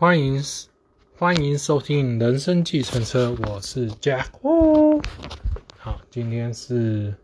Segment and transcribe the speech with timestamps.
[0.00, 0.42] 欢迎
[1.18, 4.28] 欢迎收听《人生计程车》，我是 Jack。
[4.40, 4.98] 哦，
[5.76, 7.14] 好，今天是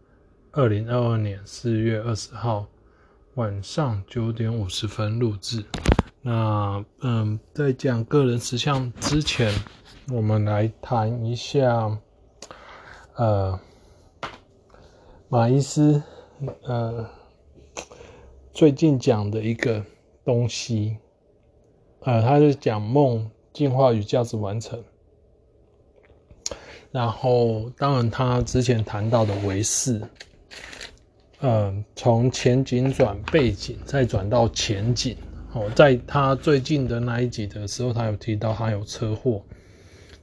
[0.52, 2.66] 二零二二年四月二十号
[3.36, 5.64] 晚上九点五十分录制。
[6.20, 9.50] 那嗯，在讲个人实相之前，
[10.12, 11.98] 我们来谈一下
[13.14, 13.58] 呃
[15.30, 16.02] 马伊斯
[16.64, 17.08] 呃
[18.52, 19.82] 最近讲的一个
[20.27, 20.98] 东西，
[22.07, 24.80] 呃，他是讲梦进化与价值完成。
[26.92, 30.01] 然后，当然他之前谈到的唯识，
[31.41, 35.16] 呃，从前景转背景，再转到前景。
[35.52, 39.43] 哦，在他最近的那一集的时候，他有提到他有车祸，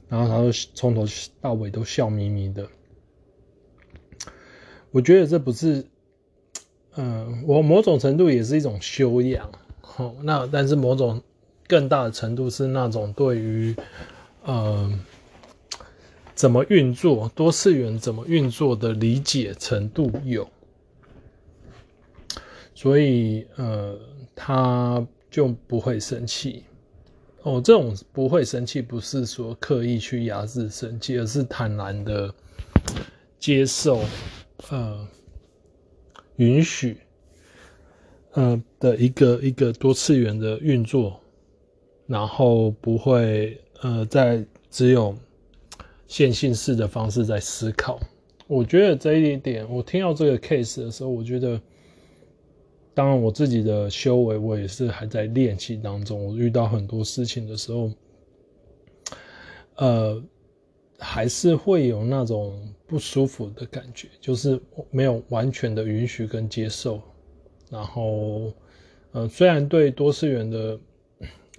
[0.08, 1.04] 然后他就从头
[1.42, 2.66] 到尾都笑眯眯的。
[4.90, 5.84] 我觉得这不是，
[6.96, 9.52] 嗯、我某种程度也是一种修养。
[9.82, 11.22] 好，那但是某种
[11.66, 13.74] 更大的程度是那种对于，
[14.44, 14.92] 呃，
[16.34, 20.48] 怎么运作多次元怎么运作的理解程度有，
[22.74, 23.98] 所以呃，
[24.34, 25.06] 他。
[25.30, 26.62] 就不会生气
[27.42, 27.60] 哦。
[27.60, 32.32] 这种不会生气，不是说刻意去压制生气，而是坦然的
[33.40, 34.04] 接受，
[34.70, 35.08] 呃，
[36.36, 36.98] 允许，
[38.34, 41.20] 呃的一个一个多次元的运作，
[42.06, 45.14] 然后不会呃在只有
[46.06, 48.00] 线性式的方式在思考。
[48.46, 51.60] 我觉得这一点，我听到这个 case 的时候，我觉得。
[52.96, 56.26] 当然，我自己的修为，我也是还在练习当中。
[56.26, 57.90] 我遇到很多事情的时候，
[59.74, 60.22] 呃，
[61.00, 64.60] 还是会有那种不舒服的感觉，就是
[64.92, 67.02] 没有完全的允许跟接受。
[67.68, 68.52] 然后，
[69.10, 70.78] 呃，虽然对多次元的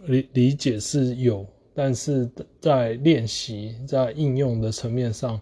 [0.04, 2.30] 理理解是有，但是
[2.60, 5.42] 在练习、在应用的层面上，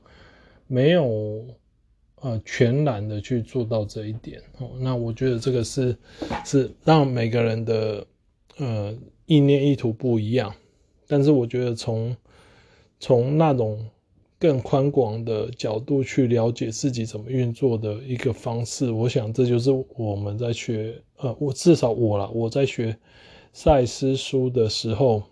[0.67, 1.45] 没有。
[2.25, 4.41] 呃，全然的去做到这一点，
[4.79, 5.93] 那我觉得这个是
[6.45, 8.07] 是让每个人的
[8.55, 10.55] 呃意念意图不一样，
[11.05, 12.15] 但是我觉得从
[12.97, 13.85] 从那种
[14.39, 22.97] 更宽广的角度去了解自己怎么运作的一个方式，我想这就是我们在学呃，我至少我啦，我在学
[23.53, 25.23] 赛斯书的时候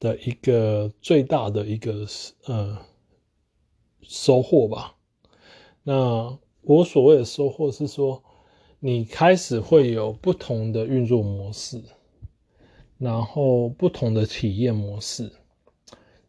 [0.00, 2.04] 的一个最大的一个
[2.46, 2.78] 呃。
[4.04, 4.96] 收获吧。
[5.84, 8.22] 那我所谓的收获是说，
[8.80, 11.82] 你开始会有不同的运作模式，
[12.98, 15.32] 然后不同的体验模式，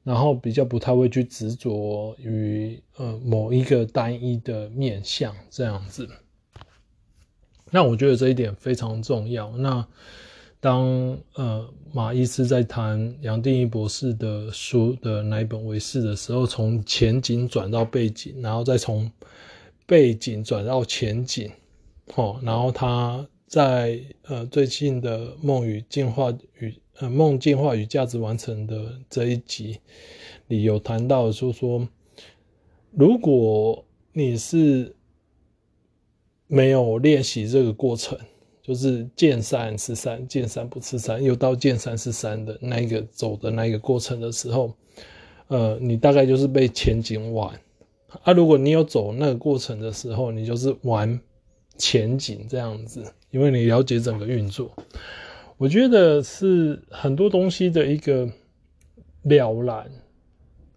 [0.03, 6.07] 然后比较不太会去执着于呃某一个单一的面向这样子。
[7.73, 9.51] 那我觉得这一点非常重要。
[9.57, 9.85] 那。
[10.63, 19.11] 当呃马医师在谈杨定一博士的书的那一本唯识的时候，从前景转到背景，然后再从
[19.85, 21.51] 背景转到前景，
[22.15, 29.81] 哦，然后他在呃最近的梦与进化与呃梦进化与价值完成的这一集
[30.47, 31.85] 里有谈到说说，
[32.91, 33.83] 如果
[34.13, 34.95] 你是
[36.53, 38.17] 没有练习这个过程。
[38.61, 44.73] 就是见山是山，见山不是山，又到见山是山的那个走的那个过程的时候，
[45.49, 47.59] 呃，你大概就是被前景玩
[48.21, 48.31] 啊。
[48.31, 51.19] 如果你有走那个过程的时候，你就是玩
[51.77, 54.71] 前景这样子，因为你了解整个运作。
[55.57, 58.29] 我觉得是很多东西的一个
[59.23, 59.91] 了然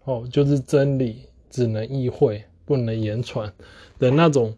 [0.03, 3.53] 哦，就是真理只能意会，不能言传
[4.01, 4.57] 的那种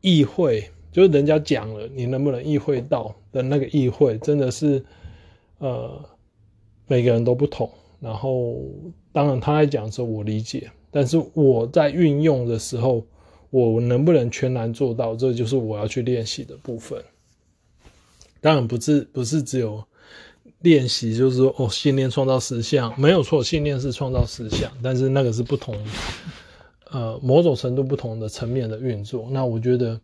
[0.00, 0.70] 意会。
[0.90, 4.82] 就是人家讲了，你能不能意会到的那个意会，真的是，
[5.58, 6.02] 呃，
[6.86, 7.70] 每个人都不同。
[8.00, 8.56] 然后，
[9.12, 13.06] 当然他在讲的时候我理解，但是我在运用的时候，
[13.50, 17.00] 我能不能全然做到，这就是我要去练习的部分。
[18.40, 19.84] 当然不是不是只有
[20.60, 25.76] 练习，就是说哦，信念创造实相，没有错，信念是创造实相，但是那个是不同，
[26.90, 29.28] 呃，某种程度不同的层面的运作。
[29.30, 30.00] 那我觉得。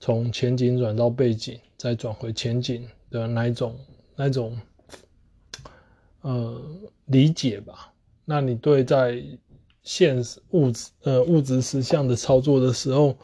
[0.00, 3.76] 从前景转到背景，再转回前景的那一种、
[4.16, 4.58] 那一种，
[6.22, 6.60] 呃，
[7.04, 7.94] 理解吧。
[8.24, 9.22] 那你对在
[9.84, 13.16] 现实物质、呃物质实相的操作的时候，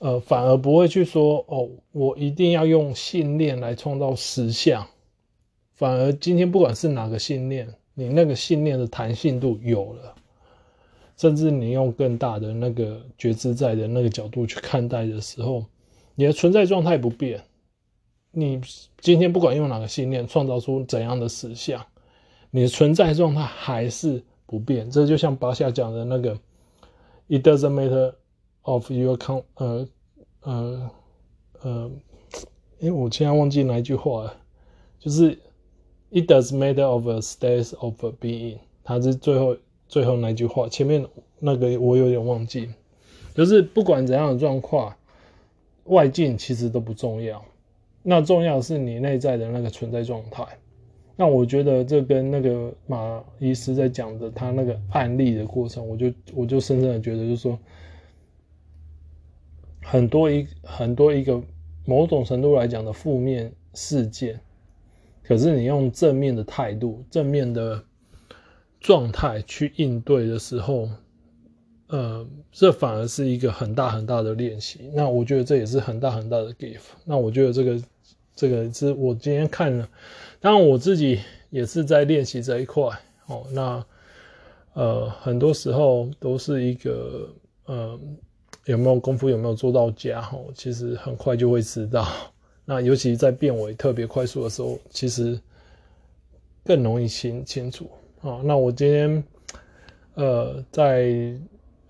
[0.00, 4.86] 呃，反而不会去说哦，我一定要用信念来创造实相。
[5.72, 10.14] 反而今天不管是哪个信念，你那个信念的弹性度有了，
[11.16, 15.64] 甚至你用更大的那个觉知在的那个角度去看待的时候。
[16.18, 17.44] 你的存在状态不变，
[18.30, 18.58] 你
[19.02, 21.84] 今天不管用哪个信念创造出怎样的实相，
[22.50, 24.90] 你的存在状态还是不变。
[24.90, 26.38] 这就像巴夏讲的那个
[27.28, 28.14] ，It doesn't matter
[28.62, 29.86] of your con 呃
[30.40, 30.90] 呃
[31.60, 31.90] 呃，
[32.78, 34.34] 因为我现在忘记哪一句话了，
[34.98, 35.38] 就是
[36.10, 39.54] It does matter of a state of being，它是最后
[39.88, 41.06] 最后那句话，前面
[41.38, 42.68] 那个我有点忘记，
[43.34, 44.94] 就是不管怎样的状况，
[45.84, 47.44] 外境其实都不重要。
[48.02, 50.46] 那重要是你内在的那个存在状态。
[51.16, 57.58] 那我觉得这跟那个马医师在讲的他那个案例的过程，我就我就深深的觉得，就是说，
[59.82, 61.42] 很多一很多一个
[61.86, 64.38] 某种程度来讲的负面事件，
[65.22, 67.82] 可是你用正面的态度、正面的
[68.80, 70.88] 状态去应对的时候，
[71.88, 74.90] 呃，这反而是一个很大很大的练习。
[74.94, 76.80] 那我觉得这也是很大很大的 gift。
[77.04, 77.82] 那我觉得这个。
[78.38, 79.88] 这个是我今天看了，
[80.40, 81.18] 当然我自己
[81.48, 82.86] 也是在练习这一块
[83.28, 83.46] 哦。
[83.50, 83.82] 那
[84.74, 87.30] 呃，很多时候都是一个
[87.64, 87.98] 呃，
[88.66, 92.06] 有没有功夫，有没有做到家哦，其实很快就会知道。
[92.66, 95.40] 那尤其在变为特别快速的时候，其实
[96.62, 97.90] 更容易清清楚
[98.26, 98.40] 哦。
[98.44, 99.24] 那我今天
[100.14, 101.34] 呃，在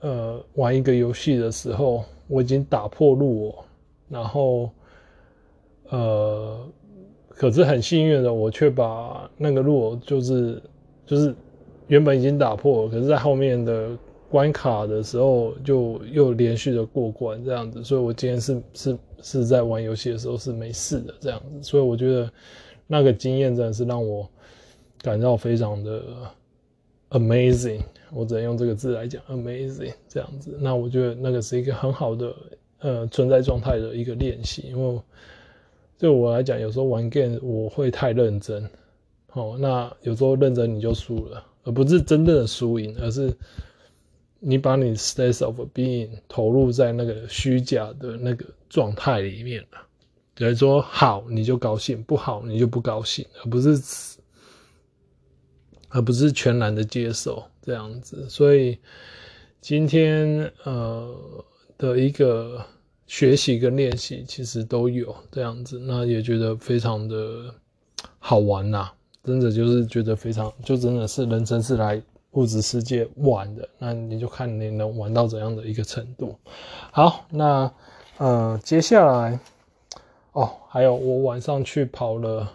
[0.00, 3.64] 呃玩一个游戏的时候，我已经打破路我，
[4.08, 4.70] 然后。
[5.88, 6.68] 呃，
[7.28, 10.60] 可是很幸运的，我却把那个路就是
[11.06, 11.32] 就是
[11.86, 13.96] 原本已经打破，可是在后面的
[14.28, 22.28] 关卡的时候就又连续的过关这样子，所以我今天是是是在玩游戏的时候是没事的这样子，所以我觉得
[22.88, 24.28] 那个经验真的是让我
[25.06, 26.02] 感到非常的
[27.10, 27.80] amazing，
[28.12, 30.58] 我只能用这个字来讲 amazing 这样子。
[30.60, 32.34] 那我觉得那个是一个很好的
[32.80, 35.00] 呃存在状态的一个练习，因为。
[35.98, 38.68] 对我来讲，有时候玩 game 我会太认真，
[39.32, 43.34] 哦，那有时候认真你就输了，而不是真正的输赢，而是
[44.38, 49.78] 你把你 state of being 投入在那个虚假的那个状态里面了。
[50.34, 53.74] 比如说好你就高兴，不好你就不高兴，而不是
[55.88, 58.28] 而不是全然的接受这样子。
[58.28, 58.78] 所以
[59.60, 61.14] 今天呃
[61.78, 62.64] 的一个。
[63.08, 67.54] 学习跟练习其实都有这样子，那也觉得非常的
[68.18, 68.90] 好玩呐，
[69.22, 76.36] 真的就是觉得非常，就真的是人生是来物质世界玩的，那你就看你能玩到怎样的一个程度。
[76.90, 77.72] 好，那
[78.18, 79.38] 呃接下来
[80.32, 82.52] 哦，还有我晚上去跑了，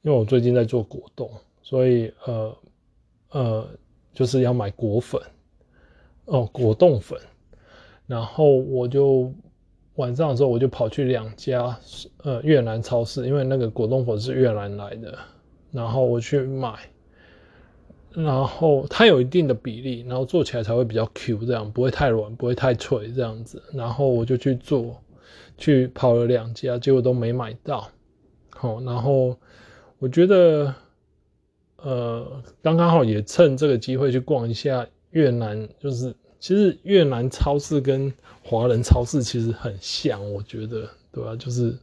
[0.00, 1.30] 因为我最近在做果冻，
[1.66, 2.56] 所以呃
[3.30, 3.68] 呃
[4.14, 5.20] 就是要买果粉
[6.26, 7.18] 哦，果冻粉。
[8.06, 9.34] 然后我就
[9.96, 11.76] 晚上的时候，我就跑去两家
[12.22, 15.18] 呃越南超市，因为那个果冻粉是越南来的，
[15.72, 16.78] 然后我去买，
[18.10, 23.60] 然后它有一定的比例，然后做起来才会比较 Q，这样不会太软，不会太脆这样子。
[23.72, 25.02] 然后我就去做，
[25.58, 27.88] 去跑了两家，结果都没买到。
[28.50, 29.36] 好，然后
[29.98, 30.72] 我觉得
[31.88, 36.14] 呃刚刚好也趁这个机会去逛一下越南，就是。
[36.38, 38.12] 其实越南超市跟
[38.44, 41.34] 华人超市其实很像，我觉得，对吧？
[41.34, 41.74] 就是，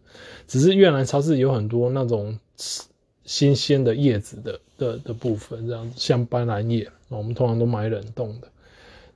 [0.48, 2.38] 只是越南超市有很多那种
[3.26, 8.48] 新鲜的叶子的的的部分，这样，像斑兰叶，我们通常都买冷冻的，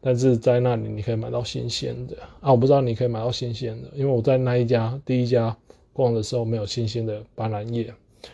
[0.01, 2.51] 但是在那里你可以买到新鲜的啊！
[2.51, 5.55] 我不知道你可以买到新鲜的，因为我在那一家第一家
[5.93, 7.93] 逛的时候没有新鲜的斑兰叶，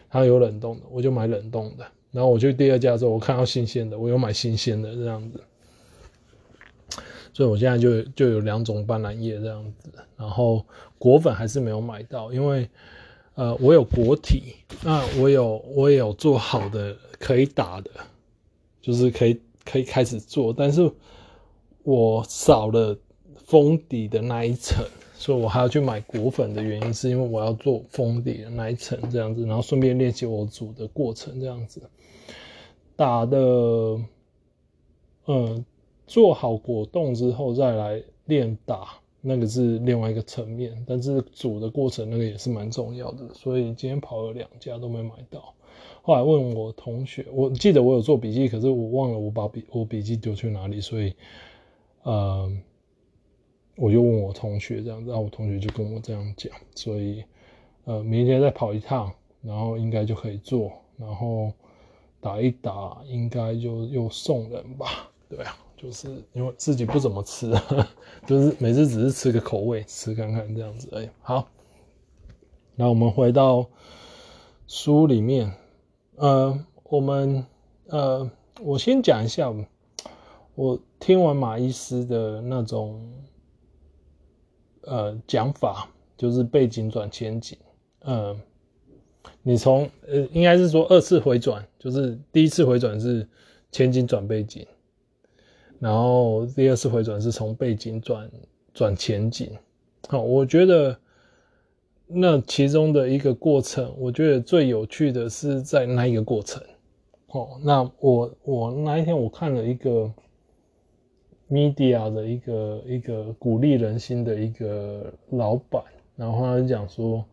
[0.10, 1.86] 它有冷冻的，我就买冷冻的。
[2.14, 5.44] 然后我去第二家的时候，我看到新鲜的，我又买新鲜的这样子。
[7.34, 10.64] 所以我现在就就有两种斑斓叶这样子，然后
[11.00, 12.70] 果粉还是没有买到，因为
[13.34, 14.54] 呃我有果体，
[14.84, 17.90] 那我有我也有做好的可以打的，
[18.80, 20.88] 就是可以可以开始做，但是
[21.82, 22.96] 我少了
[23.48, 31.82] 封底的那一层，所以我还要去买果粉的原因是因为我要做封底的那一层这样子，然后顺便练习我煮的过程这样子，
[32.96, 34.00] 打的
[35.26, 35.66] 嗯。
[36.06, 38.90] 做好果冻之后再来练打，
[39.22, 40.84] 那个是另外一个层面。
[40.86, 45.56] 但是煮的过程那个也是蛮重要的，所以今天跑了两家都没买到。
[46.02, 51.16] 后来问我同学，我记得我有做笔记，可是我忘了我把笔我笔记丢去哪里，所以
[52.04, 52.52] 呃，
[53.78, 57.24] 我就问我同学这样子，然后我同学就跟我这样讲，所以
[57.86, 61.54] 呃，明天再跑一趟，然后应该就可以做，然后
[62.24, 65.12] 打一打，应该就又送人吧？
[65.30, 65.56] 对啊。
[65.76, 67.52] 就是因为自己不怎么吃，
[68.26, 71.10] 就是每次只是吃个口味，吃看看这样子而已。
[71.22, 71.46] 好，
[72.76, 73.68] 那我们回到
[74.66, 75.52] 书里面，
[76.16, 77.46] 呃，我们
[77.88, 79.54] 呃，我先讲一下，
[80.56, 83.06] 我听完马伊斯的那种
[84.84, 87.58] 呃讲法，就是背景转前景，
[88.00, 88.40] 呃，
[89.42, 93.28] 你从呃应该是说二次回转，就是第一次回转是
[93.72, 94.66] 前景转背景。
[95.80, 98.32] 然后第二次回转是从背景转
[98.74, 99.52] 转前景，
[100.08, 100.98] 好，我觉得
[102.08, 106.64] 那其中的一个过程，我觉得最有趣的是在那一个过程。
[107.28, 110.10] 哦，那我我那一天我看了一个
[111.50, 115.84] media 的一个一个鼓励人心的一个老板，
[116.16, 117.26] 然后他就讲说，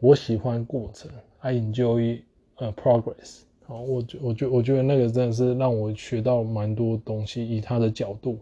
[0.00, 1.08] 我喜欢过程
[1.42, 2.22] ，I enjoy
[2.82, 3.42] progress。
[3.64, 8.36] 好，我觉我觉我觉得那个真的是让我学到蛮多东西，以他的角度，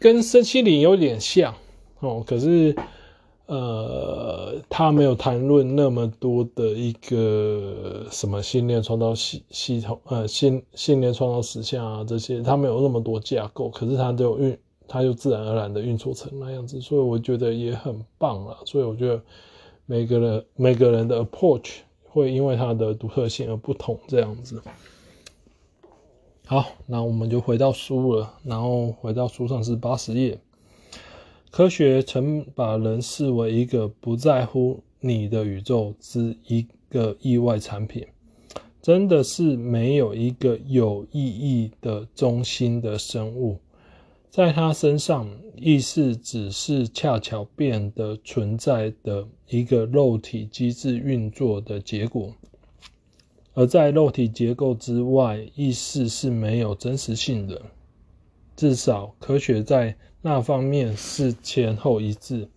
[0.00, 1.54] 跟身心灵有点像
[2.00, 2.24] 哦。
[2.26, 2.74] 可是，
[3.46, 14.58] 呃，他没有谈论那么多的一个什么信念创造系系统，呃，信信念创造实相啊这些，他没有那么多架构，可是他就运，
[14.88, 18.56] 他就自然而然的运作成那样子，所以我觉得也很棒啊。
[18.64, 19.22] 所以我觉得
[19.84, 21.80] 每个人每个人的 approach。
[22.14, 24.62] 会因为它的独特性而不同，这样子。
[26.46, 30.38] 好，那我们就回到书了，然后回到书上是八十页。
[31.50, 38.06] 科学曾把人视为一个不在乎你的宇宙之一个意外产品，
[38.80, 43.58] 真的是没有一个有意义的中心的生物。
[44.30, 52.32] 在他身上，意识只是恰巧变得存在的一个肉体机制运作的结果，
[53.54, 57.62] 而在肉体结构之外，意识是没有真实性的。
[58.56, 62.48] 至少科学在那方面是前后一致。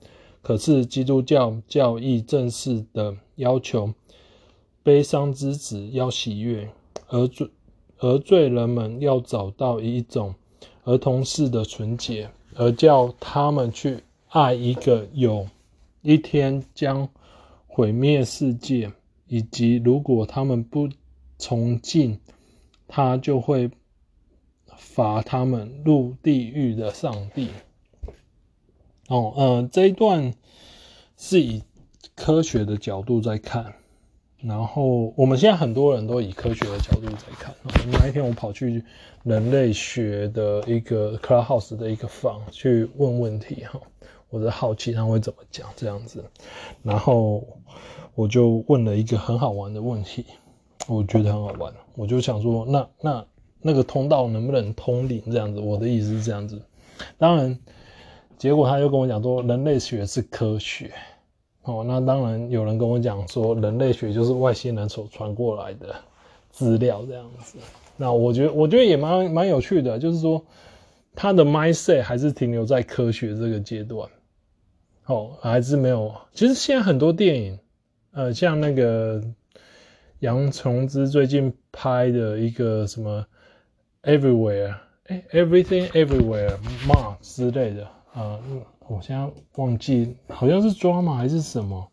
[0.42, 3.94] 可是基督教教义正式的要求，
[4.82, 6.70] 悲伤之子要喜悦，
[7.08, 7.50] 而罪
[8.00, 10.36] 而罪人们要找到一种。
[10.86, 15.46] 儿童式的纯洁，而叫他们去爱一个有
[16.08, 17.10] 一天将
[17.68, 18.94] 毁灭世界，
[19.28, 20.88] 以及如果他们不
[21.38, 22.18] 崇敬
[22.88, 23.70] 他，就会
[24.78, 27.50] 罚他们入地狱的上帝。
[29.10, 30.34] 哦，呃，这一段
[31.18, 31.62] 是以
[32.16, 33.74] 科学的角度在看。
[34.38, 37.54] 然后我们现在很多人都以科学的角度在看。
[37.92, 38.82] 那一天我跑去
[39.24, 43.82] 人类学的一个 Clubhouse 的一个房去问问题哈，
[44.30, 46.24] 我的好奇他会怎么讲这样子。
[46.84, 47.48] 然后
[48.16, 50.26] 我就问了一个很好玩的问题，
[50.88, 51.74] 我觉得很好玩。
[51.96, 53.26] 我就想说，那那
[53.62, 55.60] 那个通道能不能通灵这样子？
[55.60, 56.62] 我的意思是这样子。
[57.18, 57.58] 当然，
[58.38, 60.92] 结果他就跟我讲说，人类学是科学。
[61.64, 65.94] 哦，那当然有人跟我讲说，人类学就是外星人所传过来的
[66.50, 67.58] 资料这样子。
[67.98, 70.42] 那我觉得，我觉得也蛮蛮有趣的，就是说
[71.14, 74.08] 他的 mindset 还是停留在科学这个阶段，
[75.08, 76.16] 哦，还是没有。
[76.34, 77.60] 其实现在很多电影，
[78.12, 79.22] 呃，像那个
[80.20, 83.26] 杨琼之最近拍的一个什么
[84.04, 84.76] Everywhere，
[85.08, 88.40] 哎，Everything Everywhere Ma 之类的，呃。
[88.90, 91.92] 我现在忘记，好像是装嘛还是什么？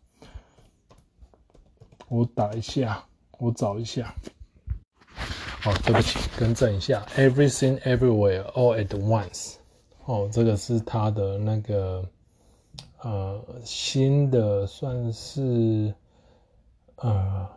[2.07, 3.03] 我打一下，
[3.37, 4.15] 我找一下。
[5.65, 9.55] 哦，对不起，更正一下，Everything Everywhere All at Once。
[10.05, 12.01] 哦，这个是他的那个
[13.05, 15.93] 呃新的，算是
[16.97, 17.47] 呃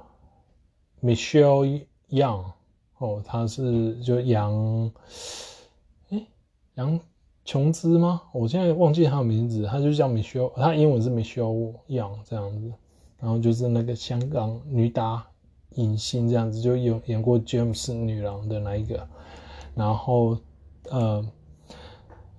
[1.03, 2.53] Michelle Young。
[2.99, 4.93] 哦，他是就杨，
[6.11, 6.27] 哎
[6.75, 7.01] 杨。
[7.45, 8.21] 琼枝吗？
[8.35, 12.71] 我现在忘记他的名字，他就叫 Michelle，他英文是 Michelle Young 这样子，
[13.19, 15.27] 然后就是那个香港女打
[15.77, 19.09] 影星这样子，就有演过 James 女郎的那一个，
[19.75, 20.37] 然后
[20.91, 21.25] 呃，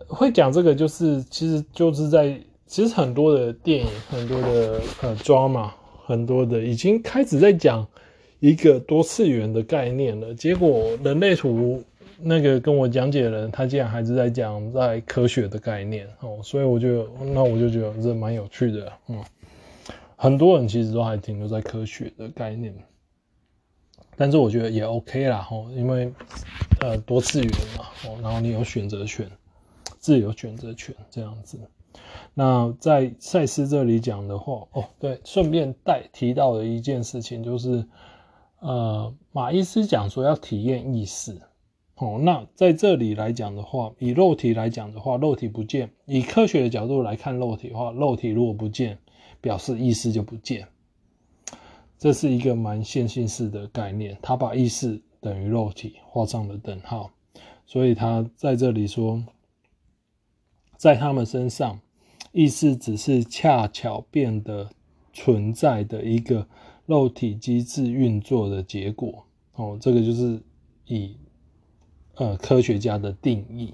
[0.08, 2.39] 会讲这个就是其实就是在
[2.70, 5.72] 其实很多的电影，很多的呃 drama，
[6.06, 7.86] 很多的已经开始在讲
[8.40, 11.84] 一个多次元的概念了，结果人类图。
[12.22, 19.24] 那个跟我讲解的人，他竟然还是在讲在科学的概念哦，所以我就那我就觉得这蛮有趣的，嗯，
[20.18, 22.76] 很多人其实都还停留在科学的概念，
[24.18, 26.12] 但是我觉得也 OK 啦，吼，因为
[26.82, 29.26] 呃多次元嘛，哦，然后你有选择权，
[29.98, 31.58] 自由选择权这样子。
[32.39, 37.86] 那在赛斯这里讲的话，哦，对，顺便带提到的一件事情就是，
[38.60, 41.38] 呃，马伊斯讲说要体验意识。
[41.96, 48.98] 哦，那在这里来讲的话，以肉体来讲的话，肉体不见；以科学的角度来看肉体的话，肉体如果不见，
[49.41, 50.65] 表示意识就不见。
[51.98, 57.12] 这是一个蛮线性式的概念，他把意识等于肉体画上了等号，
[57.65, 59.22] 所以他在这里说，
[60.77, 61.77] 在他们身上，
[62.31, 64.69] 意识只是恰巧变得
[65.13, 66.48] 存在的一个
[66.86, 69.25] 肉体机制运作的结果。
[69.55, 70.41] 哦，这个就是
[70.86, 71.17] 以
[72.15, 73.74] 呃科学家的定义，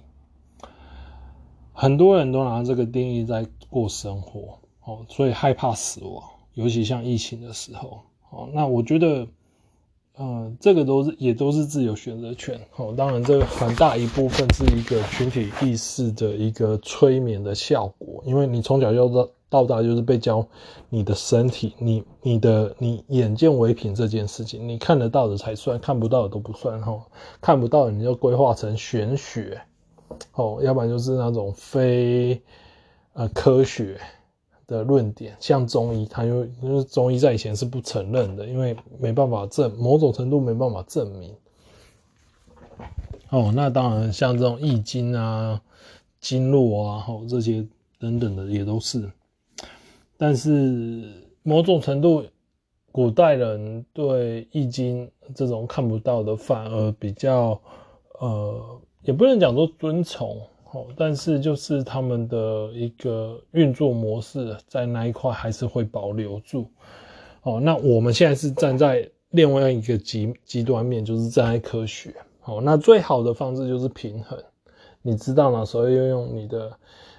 [1.74, 4.60] 很多人都拿这个定义在过生活。
[4.84, 8.02] 哦，所以害怕死亡，尤其像疫情的时候。
[8.30, 9.28] 哦，那我觉得，
[10.18, 12.60] 呃，这个都是也都是自由选择权。
[12.78, 20.48] 哦，当然，这个很大一部分是一个群体意识的一个催眠的效果，因为你从小就到到大就是被教
[20.90, 26.82] 你的身体，你你的你眼见为凭这件事情，你看得到的才算，看不到的都不算。
[26.82, 27.06] 哈，
[27.42, 29.62] 看不到你就规划成玄学，
[30.36, 32.42] 哦，要不然就是那种非
[33.12, 34.00] 呃科学。
[34.68, 41.34] 的论点，像中医，他因为因为中医在以前是不承认的，因为没办法证，某种程度没办法证明。
[43.30, 45.62] 哦，那当然像这种易经啊、
[46.20, 47.66] 经络啊，哦这些
[48.00, 49.10] 等等的也都是。
[50.18, 51.12] 但是
[51.44, 52.24] 某种程度，
[52.92, 57.60] 古代人对易经这种看不到的，反而比较
[58.20, 60.04] 呃，也不能讲说尊
[60.76, 60.88] 哦。
[60.96, 66.70] 但是就是他们的一个运作模式，在那一块还是会保留住。
[67.44, 72.14] 哦，那我们现在是站在另外一个极极端面，就是站在科学。
[72.44, 74.38] 哦，那最好的方式就是平衡。
[75.02, 76.72] 你知道哪时候要用你的、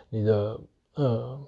[0.08, 0.60] 你的
[0.94, 1.40] 呃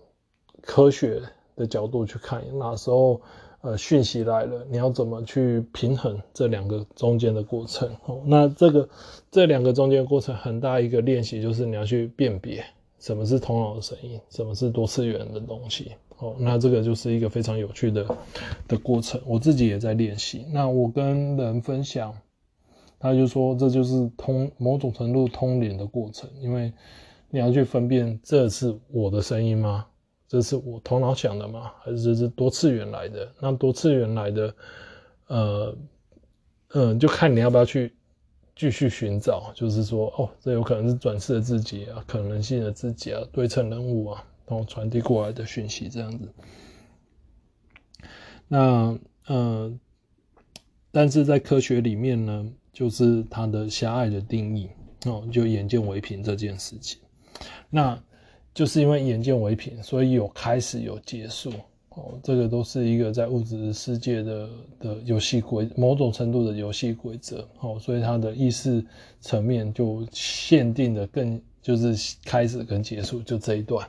[0.63, 1.23] 科学
[1.55, 3.21] 的角度去看，哪时候。
[3.61, 7.91] 呃，讯息来了，你要怎么去平衡这两个中间的过程？
[8.07, 8.89] 哦，那这个
[9.33, 12.65] 这两个中间过程很大一个练习，就是你要去辨别
[13.01, 15.93] 什么是头脑的声音，什么是多次元的东西。
[16.19, 18.07] 哦，那这个就是一个非常有趣的
[18.69, 19.21] 的过程。
[19.27, 20.45] 我自己也在练习。
[20.53, 22.15] 那我跟人分享，
[23.01, 26.73] 他就说这就是通某种程度通灵的过程，因为
[27.29, 29.87] 你要去分辨这是我的声音吗？
[30.29, 31.73] 这是我头脑想的吗？
[31.81, 33.33] 还是这是多次元来的？
[33.41, 34.55] 那多次元来的，
[35.29, 35.79] 呃，
[36.75, 37.97] 嗯、就看你要不要去
[38.55, 39.51] 继续寻找。
[39.55, 46.29] 就是说，哦，这有可能是转世的自己啊，可能性的自己啊，对称人物啊，然后传递过来的讯息这样子。
[48.49, 49.79] 那，呃，
[50.93, 54.69] 但是在科学里面呢，就是它的狭隘的定义
[55.07, 57.01] 哦，就眼见为凭这件事情。
[57.71, 57.99] 那。
[58.59, 61.53] 就是因为眼见为凭，所以有开始有结束。
[61.91, 64.49] 哦，这个都是一个在物质世界的
[64.81, 67.49] 的游戏规，某种程度的游戏规则。
[67.61, 68.85] 哦，所以它的意识
[69.21, 73.89] 层面就限定的更就是开始跟结束就这一段，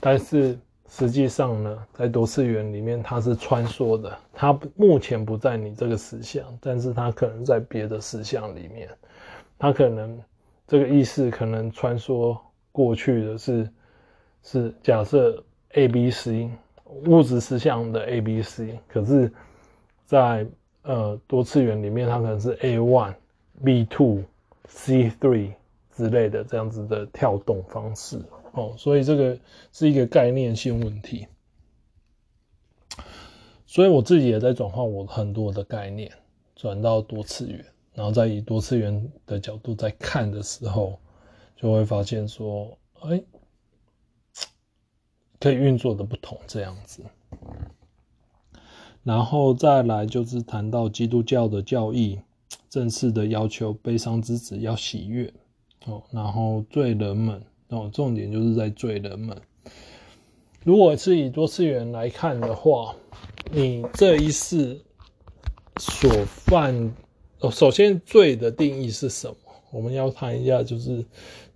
[0.00, 0.58] 但是
[0.88, 8.88] 实际上呢，在多次元里面它是穿梭的，它目前不在你这个实相，但是它可能在别的实相里面，
[9.58, 10.18] 它可能
[10.66, 12.34] 这个意识可能穿梭
[12.72, 13.68] 过去的是。
[14.42, 16.50] 是假设 A、B、C
[17.06, 19.32] 物质实相的 A、B、C，可是
[20.06, 20.46] 在
[20.82, 23.14] 呃多次元里面，它可能是 A one、
[23.64, 24.22] B two、
[24.66, 25.52] C three
[25.94, 28.20] 之类的这样子的跳动方式
[28.52, 29.38] 哦，所以这个
[29.72, 31.26] 是一个概念性问题。
[33.66, 36.10] 所以我自己也在转换我很多的概念，
[36.56, 40.98] 转到多次元，然后再以多次元的角度在看的时候，
[41.54, 43.22] 就会发现说，哎、
[45.40, 47.02] 可以运作的不同这样子，
[49.02, 52.20] 然后再来就是谈到基督教的教义，
[52.68, 55.32] 正式的要求悲伤之子要喜悦
[55.86, 59.34] 哦，然后罪人们哦，重点就是在罪人们。
[60.62, 62.94] 如果是以多次元来看的话，
[63.50, 64.78] 你这一世
[65.78, 66.94] 所犯
[67.38, 69.36] 哦，首先罪的定义是什么？
[69.70, 71.02] 我们要谈一下，就是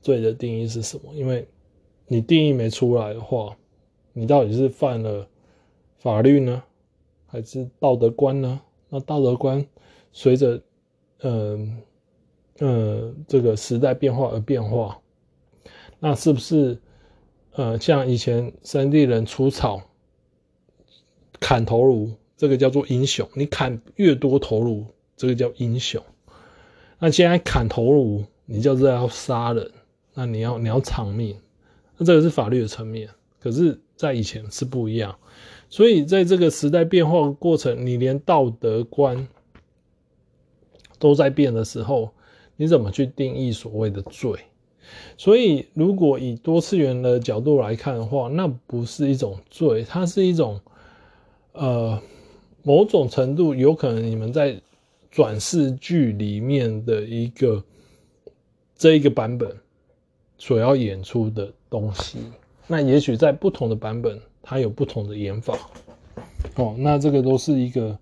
[0.01, 1.12] 罪的定义是什么？
[1.12, 1.47] 因为
[2.07, 3.55] 你定义没出来的话。
[4.14, 5.29] 你到底是犯了
[5.98, 6.62] 法律呢，
[7.27, 8.61] 还是道德观呢？
[8.88, 9.66] 那道德观
[10.12, 10.62] 随着，
[11.22, 11.83] 嗯、
[12.61, 15.00] 嗯、这个时代变化而变化，
[15.98, 16.81] 那是不是，
[17.53, 19.83] 呃，像以前山地人除草
[21.40, 26.00] 砍头颅，这个叫做英雄，你砍越多头颅，这个叫英雄。
[27.00, 29.72] 那现在砍头颅，你就是要杀人，
[30.14, 31.37] 那你要你要偿命，
[31.98, 33.11] 那这个是法律的层面，
[33.44, 33.78] 可是。
[33.96, 35.16] 在以前是不一样，
[35.70, 39.28] 所以在这个时代变化的过程，你连道德观
[40.98, 42.11] 都在变的时候，
[42.57, 44.37] 你怎么去定义所谓的罪？
[45.16, 50.61] 所以，如果以多次元的角度来看的话，那不是一种罪，它是一种
[51.52, 52.02] 呃
[52.64, 54.61] 某种程度有可能你们在
[55.09, 57.62] 转世剧里面的一个
[58.74, 59.57] 这一个版本
[60.37, 62.18] 所要演出的东西，
[62.66, 65.59] 那也许在不同的版本它有不同的演法。
[66.57, 67.98] 哦，那这个都是一个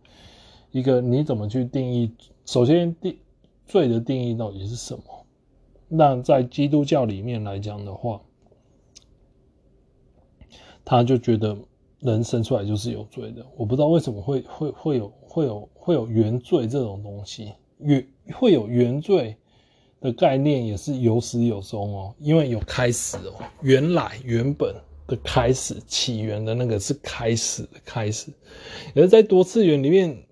[0.70, 2.12] 一个你怎么去定义？
[2.44, 3.16] 首先定
[3.66, 5.03] 罪的定义到底是什么？
[5.88, 8.20] 那在基督教里面来讲的话，
[10.85, 11.57] 他就觉得
[12.01, 13.44] 人生出来就是有罪的。
[13.57, 19.37] 我不知道为什么会会会有会有会有原罪这种东西，原会有原罪
[20.02, 24.74] 的概念也是有始有终哦，因为有开始哦，原来原本
[25.06, 28.30] 的开始起源的那个是开始的开始，
[28.94, 30.24] 而在多次元里面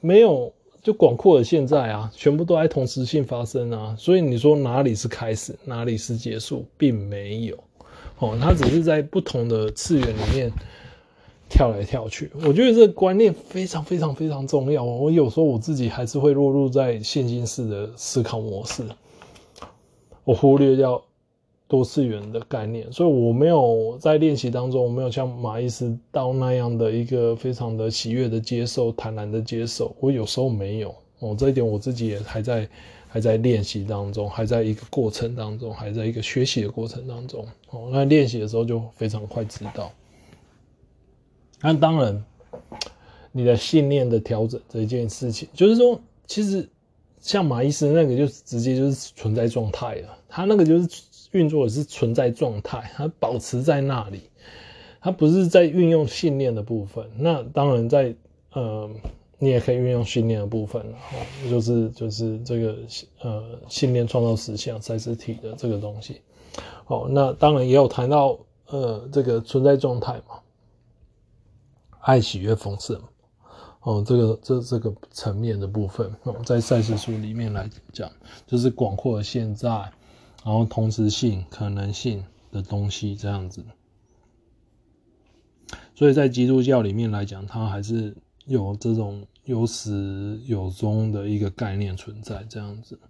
[0.00, 0.52] 没有。
[0.84, 7.56] 就广阔的现在啊，全部都在同时性发生啊，所以你说哪里是开始，哪里是结束，并没有，
[8.18, 10.52] 哦，它只是在不同的次元里面
[11.54, 12.30] 跳来跳去。
[12.44, 14.82] 我觉得这个观念非常非常非常重要。
[14.82, 18.82] 我有时候我自己还是会落入在线性式的思考模式，
[20.24, 21.00] 我忽略掉。
[21.66, 29.96] 多次元的概念，所以我没有在练习当中，我没有像马伊斯道那样的一个非常的喜悦的接受、坦然的接受。
[29.98, 32.68] 我有时候没有哦，这一点我自己也还在
[33.08, 37.88] 还在练习当中，还在一个过程当中，还在一个学习的过程当中哦。
[37.90, 39.90] 那练习的时候就非常快知道。
[41.64, 42.24] 那当然，
[43.32, 45.98] 你的信念的调整这一件事情，就是说，
[46.28, 46.68] 其实
[47.18, 50.88] 像马医生那个，就直接就是存在状态了，他那个就是。
[51.34, 54.20] 运作的是存在状态，它保持在那里，
[55.00, 57.04] 它不是在运用信念的部分。
[57.18, 58.14] 那当然在
[58.52, 58.88] 呃，
[59.40, 62.76] 你也可以运用信念的部分，然后，就是就是这个
[63.20, 66.20] 呃信念创造实相赛斯体的这个东西。
[66.86, 70.38] 哦，那当然也有谈到呃这个存在状态嘛，
[72.04, 73.00] 爱、喜悦、丰盛，
[73.80, 76.14] 哦，这个这这个层面的部分，
[76.44, 78.10] 在赛斯书里面来讲，
[78.46, 79.92] 就是广阔的现在。
[80.44, 83.64] 然后同时性、可能性的东西这样子，
[85.94, 88.14] 所以在基督教里面来讲，它还是
[88.44, 93.00] 有这种有始有终的一个概念存在这样子。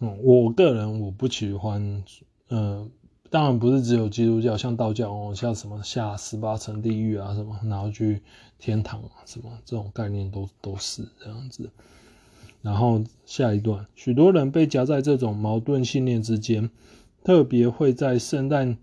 [0.00, 2.04] 嗯，我个人我不喜欢，
[2.48, 2.86] 呃，
[3.30, 8.22] 当然不是只有基督教，像道教哦，像什么下十八层地狱啊什么，然后去
[8.58, 11.70] 天堂啊什么这种概念都都是这样子。
[12.62, 16.70] 然后下一段，许多人被夹在这种矛盾信念之间，
[17.22, 18.76] 特别会在圣诞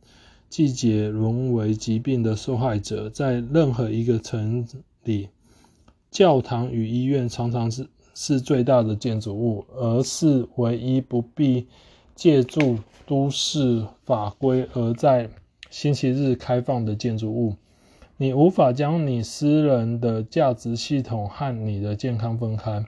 [0.50, 3.10] 季节沦为疾病的受害者。
[3.10, 4.66] 在任何一个城
[5.04, 5.28] 里，
[6.10, 11.68] 教堂与医院常常是是最大的建筑物，而是唯一不必
[12.16, 15.30] 借助都市法规而在
[15.70, 17.56] 星期日开放的建筑物。
[18.18, 22.86] 你无法将你私人的价值系统和你的健康分开。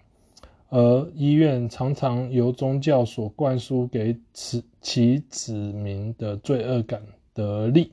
[0.69, 7.01] 而医院常常由宗教所灌输给其其子民的罪恶感
[7.33, 7.91] 得利。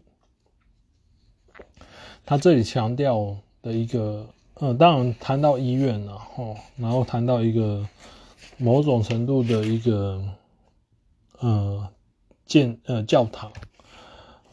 [2.27, 7.87] 他这里强调的一个，呃，当然谈到医院了，吼，然后谈到一个
[8.57, 10.25] 某种程度的一个，
[11.41, 11.89] 呃，
[12.46, 13.50] 建呃教堂，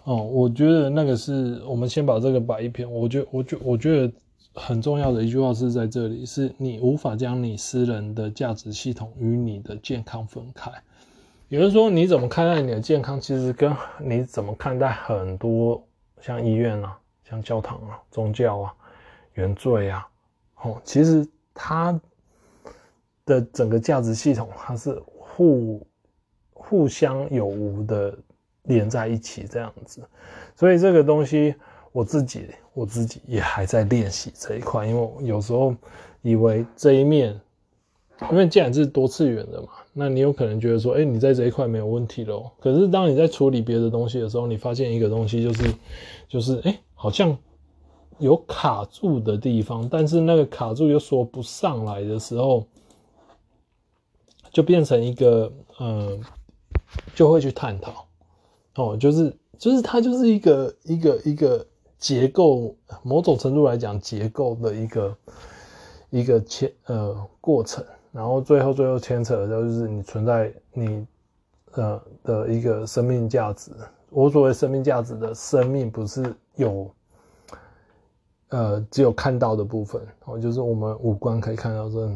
[0.03, 4.13] 哦，我觉得那个是我们先把这个摆一边，我觉我觉我觉得。
[4.53, 10.69] 很重要的一句话是在这里，是你无法将你私人的价值系统与你的健康分开。
[11.47, 15.81] 也就是说，你怎么看待你的健康，其实跟你怎么看待很多
[16.19, 18.73] 像医院啊、像教堂啊、宗教啊、
[19.35, 20.05] 原罪啊，
[20.63, 21.97] 哦，其实它
[23.25, 25.87] 的整个价值系统，它是互
[26.71, 28.17] 互相有无的
[28.63, 30.01] 连在一起这样子。
[30.55, 31.53] 所以这个东西。
[31.93, 35.75] 我自己，我自己也还在练习这一块，因为有时候
[36.21, 37.37] 以为这一面，
[38.31, 42.49] 因为既然是多次元的嘛，那你有可能觉得说，哎，你在这一块没有问题喽。
[42.61, 45.73] 可是当你在处理别的东西的时候，你发现一个东西就是，
[46.29, 47.37] 就是哎，好像
[48.19, 52.65] 有卡住的地方，但是那个卡住又说不上来的时候，
[54.53, 56.17] 就变成一个，呃，
[57.15, 58.05] 就会去探讨，
[58.75, 61.65] 哦，就是就是它就是一个一个一个。
[62.01, 65.17] 结构某种程度来讲，结构的一个
[66.09, 71.05] 一个牵呃过程，然后最后最后牵扯的就是你存在你
[71.73, 73.69] 呃的一个生命价值。
[74.09, 76.91] 我所谓生命价值的生命，不是有
[78.49, 82.11] 呃只有看到的部分哦，就是我们五官可以看到这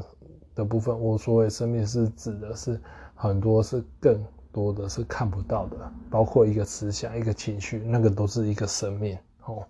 [0.56, 1.00] 的部分。
[1.00, 2.82] 我所谓生命是指的是
[3.14, 4.20] 很多是更
[4.56, 9.62] 多的是看不到的，包括一个思想、一个情绪，那个都是一个生命哦。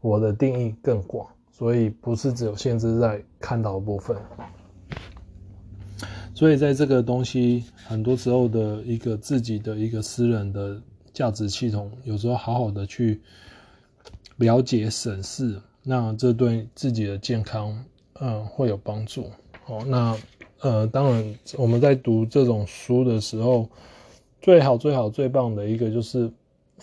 [0.00, 4.16] 我的定义更广，所以不是只有限制在看到的部分。
[6.32, 10.80] 所以在这个东西很多时候的一个自己的一个私人的
[11.12, 13.20] 价值系统，有时候好好的去
[14.36, 17.76] 了解审视，那这对自己的健康，
[18.20, 19.28] 嗯，会有帮助。
[19.66, 20.16] 哦，那
[20.60, 23.68] 呃，当然我们在读这种书的时候，
[24.40, 26.30] 最好最好最棒的一个就是，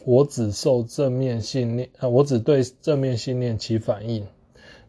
[0.03, 4.27] 我只受正面信念，呃，我只对正面信念起反应。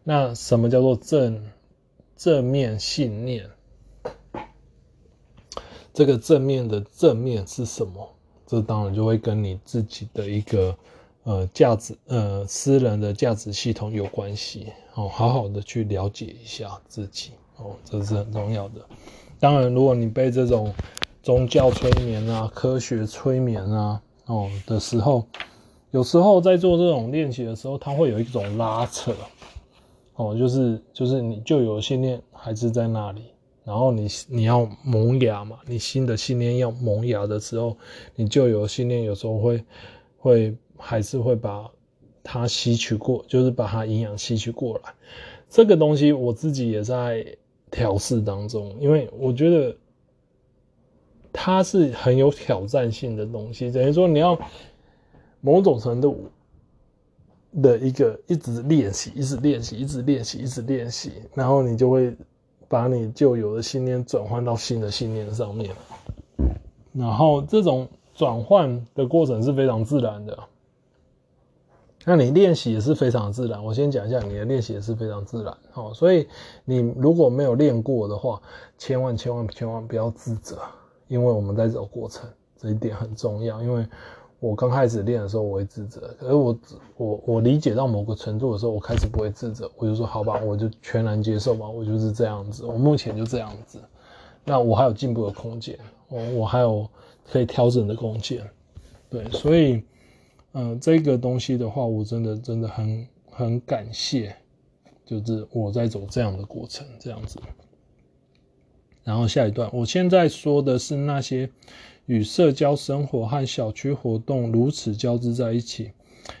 [0.03, 1.49] 那什么叫做正
[2.15, 3.49] 正面信念？
[5.93, 8.13] 这个正面的正面是什么？
[8.45, 10.77] 这当然就会跟你自己的一个
[11.23, 15.09] 呃价值呃私人的价值系统有关系哦。
[15.09, 18.85] 好好的去了解一下自己哦，这是很重要的。
[19.39, 20.73] 当然，如果你被这种
[21.27, 25.27] 宗教催眠啊、科学催眠啊哦的时候，
[25.91, 29.13] 有时候在做这种练习的时候，它会有一种拉扯
[30.15, 33.23] 哦，就是就是你旧有信念还是在那里。
[33.65, 37.75] 然后你你要萌芽嘛，你新的信念要萌芽的时候，
[38.15, 39.61] 你就有信念，有时候会
[40.17, 41.69] 会还是会把
[42.23, 44.93] 它吸取过，就是把它营养吸取过来。
[45.49, 47.35] 这个东西我自己也在
[47.69, 49.75] 调试当中，因为我觉得
[51.31, 54.39] 它是很有挑战性的东西，等于说你要
[55.41, 56.29] 某种程度
[57.61, 62.15] 的一个一直练习，一直练习，一直练习，一直练习，然后你就会。
[62.69, 65.73] 把你旧有的信念转换到新的信念上面，
[66.91, 70.37] 然后这种转换的过程是非常自然的。
[72.03, 73.63] 那你练习也是非常自然。
[73.63, 75.57] 我先讲一下，你的练习也是非常自然。
[75.75, 76.27] 哦，所以
[76.65, 78.41] 你如果没有练过的话，
[78.77, 80.59] 千万千万千万不要自责，
[81.07, 83.85] 因为我们在走过程，这一点很重要，因为。
[84.39, 86.15] 我刚开始练的时候，我会自责。
[86.19, 86.59] 可是我
[86.95, 93.81] 我我理解到某个程度的时候，我开始不会自责，我就说好吧，我就全然接受吧，我就是这样子，我目前就这样子。
[94.45, 95.75] 那我还有进步的空间，
[96.07, 96.87] 我我还有
[97.25, 98.47] 可以调整的空间。
[99.09, 99.83] 对，所以，
[100.51, 104.35] 嗯、这个东西的话，我真的真的很很感谢，
[105.03, 107.39] 就是我在走这样的过程，这样子。
[109.07, 111.49] 然后下一段，我现在说的是那些。
[112.09, 115.91] 与社交生活和小区活动如此交织在一起，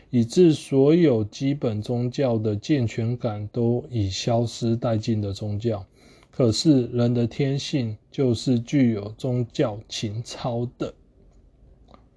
[0.09, 5.85] 以致所有基本宗教的健全感都已消失殆尽的宗教。
[6.31, 10.93] 可是人的天性就是具有宗教情操的。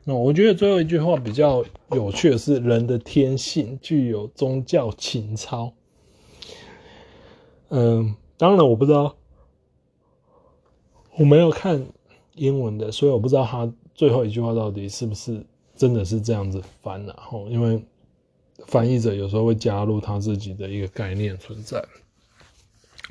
[0.04, 5.72] 那我觉得最后一句话比较有趣的是，人的天性具有宗教情操。
[7.70, 9.16] 嗯，当然我不知道，
[11.20, 11.86] 我没有看。
[12.36, 15.44] 英文的，所以我不知道他最后一句话到底是不是
[15.76, 17.84] 真的是这样子翻的吼，因为
[18.66, 21.84] 翻译者有时候会加入他自己的一个概念存在，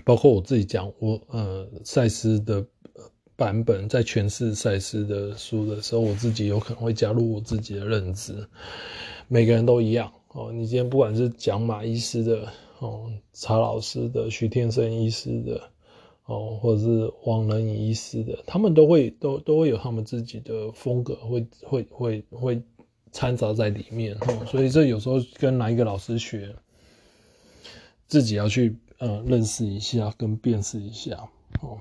[0.03, 2.65] 包括我自己讲我呃赛斯的
[3.35, 8.47] 版本在诠释赛斯的书的时候，我自己有可能会加入我自己的认知，
[9.27, 12.47] 每个人都一样哦，你今天不管是讲马医师的
[12.79, 15.61] 哦，查老师的，徐天生医师的。
[16.29, 22.61] 哦，或者是王仁仪医师的，他们都会都都会有他们自己的风格，会会会会
[23.11, 24.15] 掺杂在里面。
[24.21, 26.55] 哦，所以这有时候跟哪一个老师学，
[28.07, 31.27] 自己要去呃认识一下，跟辨识一下。
[31.61, 31.79] 哦，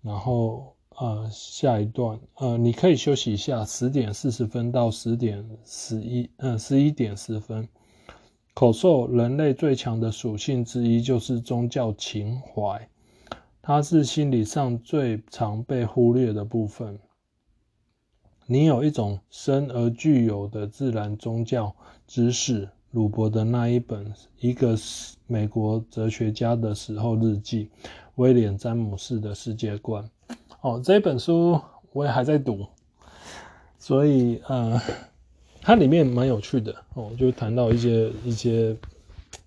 [0.00, 7.68] 然后呃下一段呃你可以休息一下，十点四十分到十点十一嗯十一点十分。
[8.54, 12.88] 口授人类最强的属性之一就是宗教情怀。
[13.62, 16.98] 它是心理上最常被忽略的部分。
[18.46, 21.74] 你有一种生而具有的自然宗教
[22.06, 22.68] 知识。
[22.92, 24.06] 鲁伯的那一本
[24.40, 24.74] 《一个
[25.26, 27.66] 美国哲学家的死后日记》，
[28.14, 30.08] 威廉·詹姆士的世界观。
[30.62, 31.60] 哦，这本书
[31.92, 32.66] 我也还在读，
[33.78, 34.80] 所以呃，
[35.60, 38.74] 它里面蛮有趣的哦，就谈到一些一些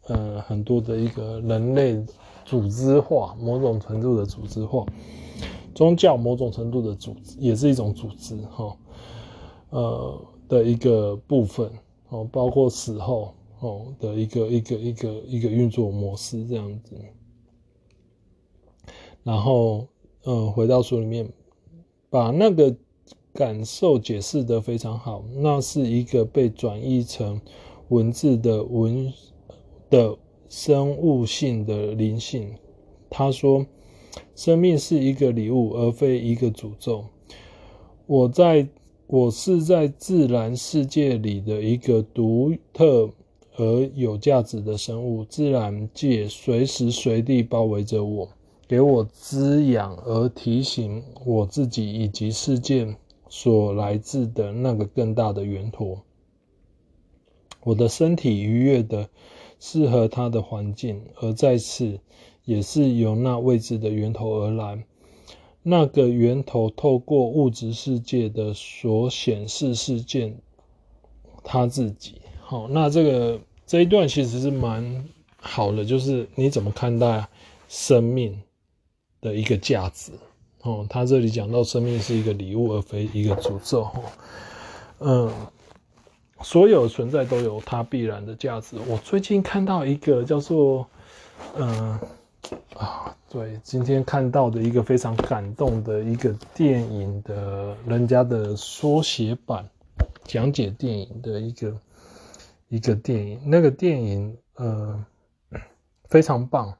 [0.06, 2.06] 呃很多的一个人类。
[2.52, 4.86] 组织化，某种程度的组织化，
[5.74, 8.78] 宗教某种程度的组织也是一种组织哈，
[9.70, 11.72] 呃的一个部分
[12.10, 16.94] 哦，包括死后哦的一个一个一个一个运作模式这样子。
[19.24, 19.88] 然后，
[20.26, 21.32] 嗯，回到书里面，
[22.10, 22.76] 把那个
[23.32, 27.40] 感受解释得非常好，那是一个被转译成
[27.88, 29.14] 文字的文
[29.90, 30.18] 的。
[30.52, 32.56] 生物性的灵性，
[33.10, 33.66] 他说
[34.36, 37.06] ：“生命是一个礼物，而非一个诅咒。
[38.06, 38.68] 我在，
[39.08, 43.10] 我是在自然世界里的一个独特
[43.56, 48.28] 而有价值的生物，自然界随时随地包围着我，
[48.68, 52.94] 给我滋养，而提醒我自己以及世界
[53.30, 56.00] 所来自的那个更大的源头。
[57.64, 59.08] 我的身体愉悦的
[59.62, 62.00] 适合它的环境，而在此
[62.44, 64.84] 也是由那未知的源头而来。
[65.64, 70.36] 那个源头透过物质世界的所显示事件，
[71.44, 72.16] 他自己。
[72.42, 75.06] 好，那这个这一段其实是蛮
[75.38, 77.28] 好的，就是你怎么看待
[77.70, 78.42] 生命
[79.22, 80.12] 的一个价值？
[80.64, 83.88] 哦，他这里讲到生命是一个礼物，而非一个诅咒。
[84.98, 85.32] 嗯，
[86.44, 88.78] 所有存在都有它必然的价值。
[88.88, 90.88] 我最近看到一个叫做，
[91.56, 92.00] 嗯
[92.76, 99.70] 啊，对，今天看到的一个非常感动的一个电影的人家的缩写版
[100.24, 101.76] 讲解电影的一个。
[102.74, 105.06] 一个电影，那个电影呃
[106.06, 106.74] 非常棒，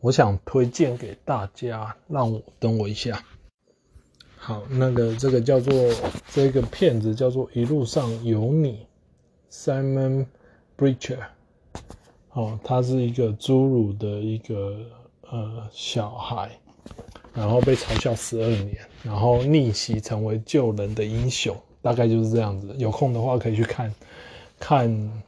[0.00, 1.94] 我想推荐给大家。
[2.08, 3.22] 让我等我一下。
[4.48, 5.74] 好，那个这个叫做
[6.32, 8.86] 这个片子叫做《一路上有你》
[9.52, 10.24] ，Simon
[10.78, 11.18] Beecher。
[12.32, 14.78] 哦，他是一个侏儒的一个
[15.28, 16.50] 呃小孩，
[17.34, 21.54] 然后被嘲笑十二年，然后逆袭成为救人的英雄。
[21.82, 23.94] 大概就是这样子，有空的话可以去看，
[24.58, 25.22] 看，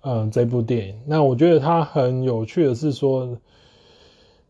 [0.00, 1.00] 嗯、这部电影。
[1.06, 3.38] 那我觉得它很有趣的是说，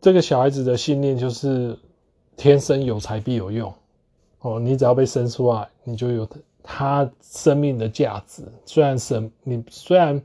[0.00, 1.78] 这个小孩子的信念就是
[2.38, 3.70] 天生有才必有用
[4.40, 6.28] 哦，你只要被生出来，你就有
[6.62, 8.42] 他生命的价值。
[8.64, 10.20] 虽然神，你虽然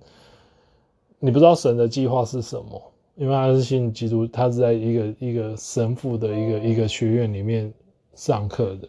[1.20, 2.82] 你不知道神的计划是什么，
[3.16, 7.74] 因为他是信基督，他是在一个一个神父的一个一个学院里面
[8.14, 8.88] 上课的，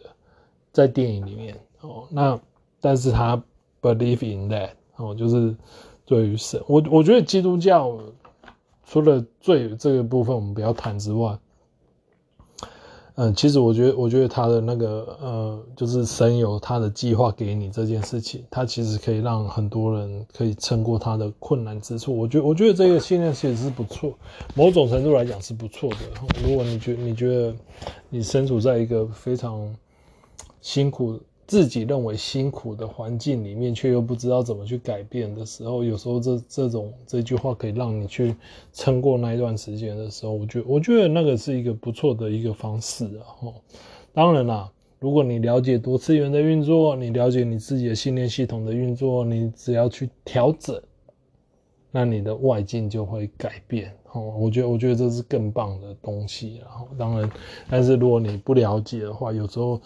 [0.71, 1.55] 在电影里面。
[1.81, 2.39] 哦，那
[2.79, 3.41] 但是他
[3.81, 5.55] believe in that 哦，就是
[6.05, 7.97] 对于神，我我觉得基督教
[8.85, 11.37] 除了罪这个部分我们不要谈之外，
[13.19, 22.15] 嗯，其实我觉得我觉得他的那个呃，就是神有他的计划给你这件事情，他其实可以让很多人可以撑过他的困难之处。
[22.15, 24.13] 我觉得我觉得这个信念其实是不错，
[24.53, 25.97] 某种程度来讲是不错的。
[26.43, 27.55] 如果你觉你觉得
[28.07, 29.75] 你身处在一个非常
[30.61, 31.19] 辛苦。
[31.47, 38.35] 自己认为辛苦的环境里面，却又不知道怎么去改变的时候，有时候这这种这句话可以让你去
[38.73, 43.23] 撑过那一段时间的时候，我觉得我觉得那个是一个不错的一个方式啊。
[43.39, 43.53] 吼，
[44.11, 50.77] 当然啦，如果你了解多次元的运作，你了解你自己的信念系统的运作，你只要去调整，
[51.91, 53.93] 那你的外境就会改变。
[54.11, 56.57] 哦，我觉得我觉得这是更棒的东西。
[56.57, 57.31] 然后，当然，
[57.69, 59.79] 但是如果你不了解的话，有时候。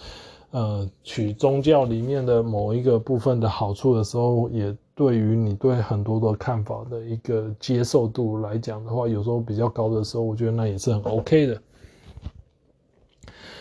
[0.52, 11.62] 呃，取宗教里面的某一个部分的好处的时候，也对于你对很多的看法的一个接受度来讲的话，有时候比较高的时候，我觉得那也是很 OK 的。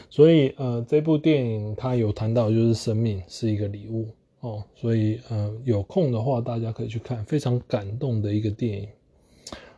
[0.08, 4.08] 所以，呃，这部电影它有谈到，就是生命是一个礼物
[4.40, 8.88] 哦，所以，呃，有空的话大家可以去看，非常感动的一个电影。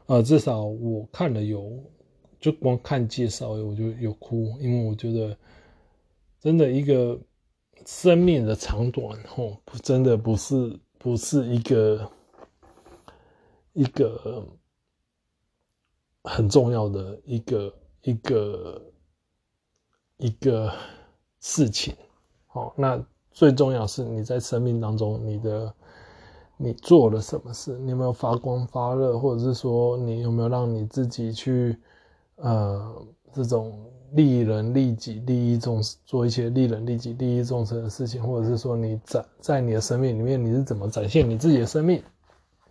[0.06, 1.78] 呃，至少我看了有，
[2.40, 5.36] 就光看介绍我就有哭，因为我觉得。
[6.42, 7.16] 真的一个
[7.86, 12.10] 生命的长短，吼，真的不是不是一个
[13.74, 14.44] 一个
[16.24, 18.82] 很重要的一个一个
[20.16, 20.72] 一个
[21.38, 21.94] 事情，
[22.48, 23.00] 好，那
[23.30, 25.72] 最重要是你在生命当中，你的
[26.56, 31.78] 你做了什么事，你有没有发光发热，或者是说你有没有让你自己去
[32.34, 33.88] 呃这种。
[34.14, 42.02] 利人利己、利益众生，做一些利人利己、利益众生的事情，或者是说你在在你的生命里面，你是怎么展现你自己的生命？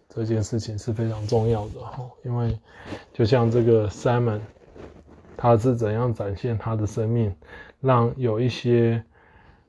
[0.10, 2.60] 这件事情是非常重要的哈，因为
[3.14, 4.40] 就像这个 Simon，
[5.36, 7.34] 他是怎样展现他的生命，
[7.80, 9.04] 让有一些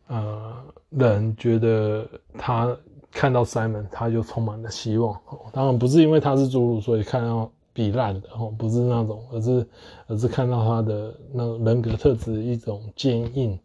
[0.09, 0.53] 呃
[0.91, 2.07] 人觉得
[2.37, 2.77] 他
[3.11, 5.19] 看到 Simon，他就充满了希望。
[5.53, 7.51] 当然不是因为他是侏儒，所以看到。
[7.73, 9.67] 比烂的哦，不是那种，而是
[10.07, 13.59] 而是看到他的那种人格特质一种坚硬，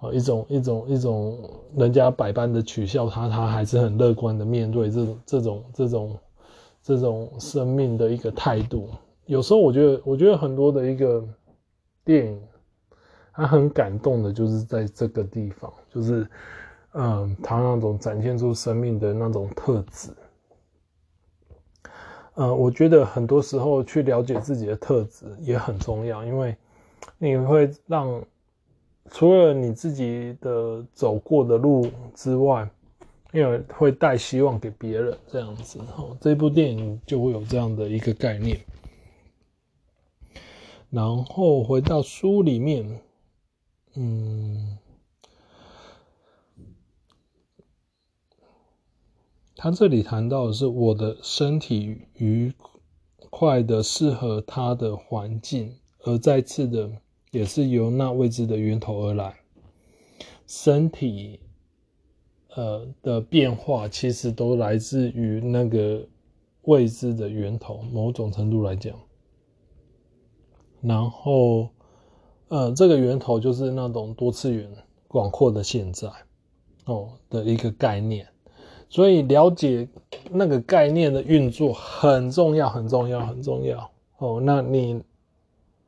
[0.00, 1.38] 哦，一种一种一种
[1.76, 6.18] 人家百般的取笑他，他还是很乐观的面对这种这种这种
[6.82, 8.88] 这种生命的一个态度。
[9.26, 11.24] 有时候我觉得，我觉得很多的一个
[12.04, 12.42] 电影，
[13.32, 16.26] 他很感动的，就是在这个地方，就是
[16.94, 20.10] 嗯，他那种展现出生命的那种特质。
[22.40, 26.56] 呃，我觉得很多时候去了解自己的特质也很重要，因为
[27.18, 28.24] 你会让
[29.10, 32.66] 除了你自己的走过的路之外，
[33.34, 35.80] 因为会带希望给别人这样子。
[35.98, 38.58] 哦，这部电影就会有这样的一个概念。
[40.88, 43.00] 然后回到书里面，
[43.96, 44.78] 嗯，
[49.62, 52.50] 他这里谈到的是我的身体愉
[53.28, 56.90] 快的适合他的环境，而再次的
[57.30, 59.36] 也是由那未知的源头而来。
[60.46, 61.40] 身体，
[62.54, 66.08] 呃的变化其实都来自于那个
[66.62, 68.98] 未知的源头，某种程度来讲。
[70.80, 71.68] 然后，
[72.48, 74.74] 呃，这个源头就是那种多次元、
[75.06, 76.08] 广阔的现在，
[76.86, 78.26] 哦的一个概念。
[78.90, 79.88] 所以了解
[80.28, 83.90] 那个概念的运作很重要，很重要，很重要。
[84.18, 85.00] 哦，那你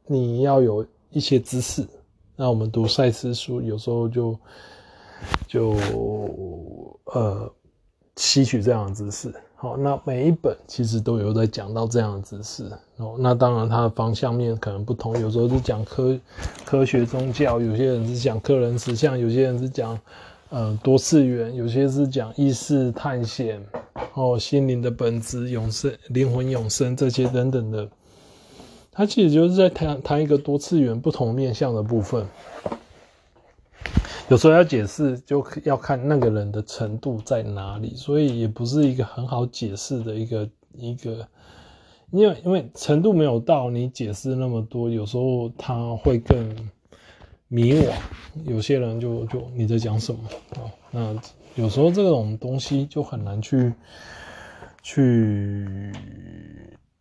[0.06, 1.86] 你要有一些知识。
[2.36, 4.38] 那我们读赛斯书，有时候就
[5.46, 5.76] 就
[7.06, 7.52] 呃
[8.16, 9.34] 吸取这样的知识。
[9.54, 13.16] 好，那每一本其实都有在讲到这样的知识哦。
[13.18, 16.18] 那当然，它的方向面可能不同，有时候是讲科
[16.64, 19.96] 科学宗教，有些人是讲个人实相，有些人是讲
[20.52, 23.58] 呃多次元，有些是讲意识探险
[24.12, 27.88] 哦，心灵的本质、永生、灵魂永生这些等等的。
[28.92, 32.26] 它其实就是在谈谈一个多次元不同面向的部分。
[34.28, 41.26] 有时候要解释，就要看那个人的程度在哪里，所以也不是一个很好解释的一个一个，
[42.10, 46.54] 因为因为程度没有到，你解释那么多，有时候他会更
[47.52, 47.92] 迷惘。
[48.46, 50.20] 有些人就就你在讲什么
[50.54, 50.72] 啊？
[50.90, 51.14] 那
[51.54, 53.74] 有时候这种东西就很难去
[54.82, 55.92] 去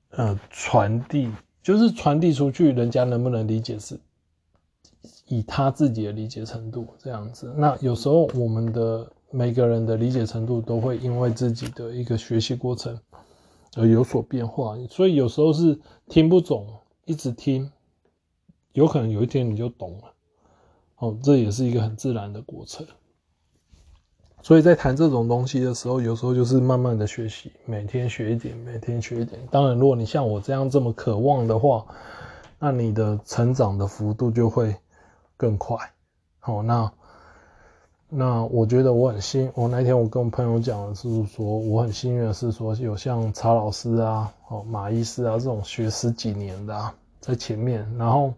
[0.10, 1.32] 呃传递，
[1.64, 3.97] 就是传递出去，人家能不能理解是？
[5.28, 12.99] 以他自己的理解程度这样子，那有时候我们的每个人的理解程度都会因为自己的一个学习过程
[13.78, 15.80] 而有所变化，所以有时候是
[16.10, 16.68] 听不懂，
[17.06, 17.72] 一直听，
[18.74, 20.12] 有可能有一天你就懂了，
[21.02, 22.88] 哦，这也是一个很自然的过程。
[24.41, 29.41] 所以在谈这种东西的时候，有时候就是慢慢的学习，每天学一点，每天学一点。
[29.52, 31.86] 当然，如果你像我这样这么渴望的话，
[32.58, 34.76] 那你的成长的幅度就会。
[35.38, 35.76] 更快，
[36.38, 36.91] 好，那
[38.08, 48.36] 那我觉得我很幸，我那天我跟我朋友讲的是说，我很幸运的是说有像曹老师啊，哦马医师啊这种学十几年的啊在前面，然后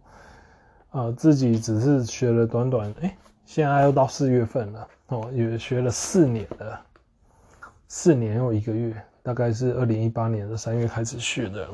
[0.93, 3.15] 呃自己只是学了短短，哎、
[3.45, 6.81] 现在又到四月份了，哦也学了四年了，
[7.87, 11.67] 四年又一个月，大概是二零一八年的三月开始学的，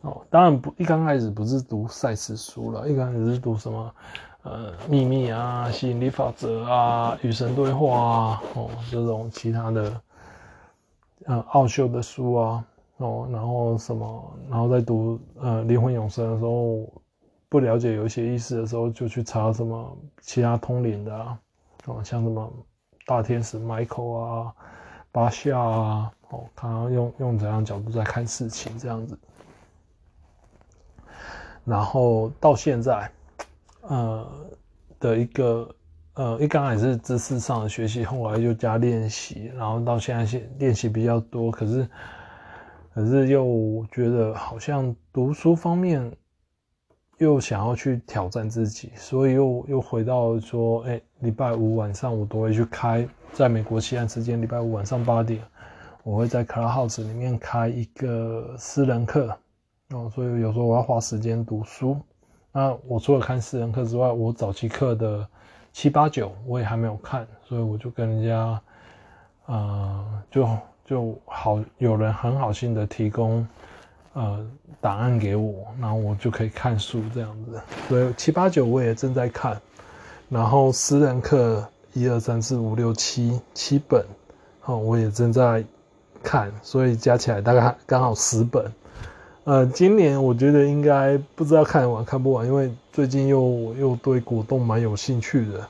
[0.00, 3.94] 哦，当然不一刚开始不是读赛斯书了，一刚开始是读什么？
[4.42, 10.00] 呃，秘密啊，吸引力法则啊，与神对话啊，哦，这种其他的，
[11.26, 12.64] 呃，奥修的书啊，
[12.96, 16.90] 哦，然后什么，然后在读呃灵魂永生的时候，
[17.50, 21.38] 不了解有一些意思的时候，就去查什么其他通灵的啊，
[21.84, 22.50] 哦，像什么
[23.04, 24.54] 大天使 Michael 啊，
[25.12, 29.18] 巴夏啊，哦，他用用怎样角度在看事情这样子，
[31.66, 33.10] 然后到现在。
[33.82, 34.30] 呃
[35.00, 35.74] 的一个
[36.12, 41.88] 呃，一刚开始是知识上的学习，后来又加练习，然后到现在练练习比较多，可是
[42.92, 46.14] 可是又觉得好像读书方面
[47.20, 55.42] 又想要去挑战自己，所以又又回到说，哎、欸，礼拜五晚上我都会去开，在美国西岸时间礼拜五晚上八点，
[56.02, 59.36] 我会在 Clubhouse 里面开一个私人课，
[59.90, 61.94] 哦，所以有时候我要花时间读书。
[62.52, 65.28] 那我除了看私人课之外，我早期课的
[65.74, 68.62] 七八九我也还没有看，所以我就跟人家，
[69.44, 70.48] 呃，就
[70.86, 73.46] 就好有人很好心的提供
[74.12, 74.46] 呃
[74.80, 77.60] 档案给我，然后我就可以看书这样子。
[77.88, 79.60] 所以七八九我也正在看，
[80.28, 84.04] 然后私人课一二三四五六七七本，
[84.64, 85.64] 哦，我也正在
[86.22, 88.72] 看，所以加起来大概刚好十本。
[89.44, 95.66] 呃，今年我觉得应该不知道看完看不完，因为最近又又对果冻蛮有兴趣的，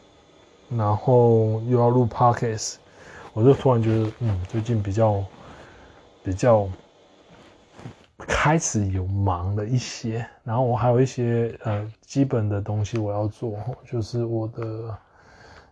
[0.69, 2.75] 然后又要录 podcast，
[3.33, 5.23] 我就突然觉得，嗯，最近比较
[6.25, 6.69] 比较
[8.27, 14.97] 开始有忙了一些，然后我还有一些呃基本的东西我要做，就是我的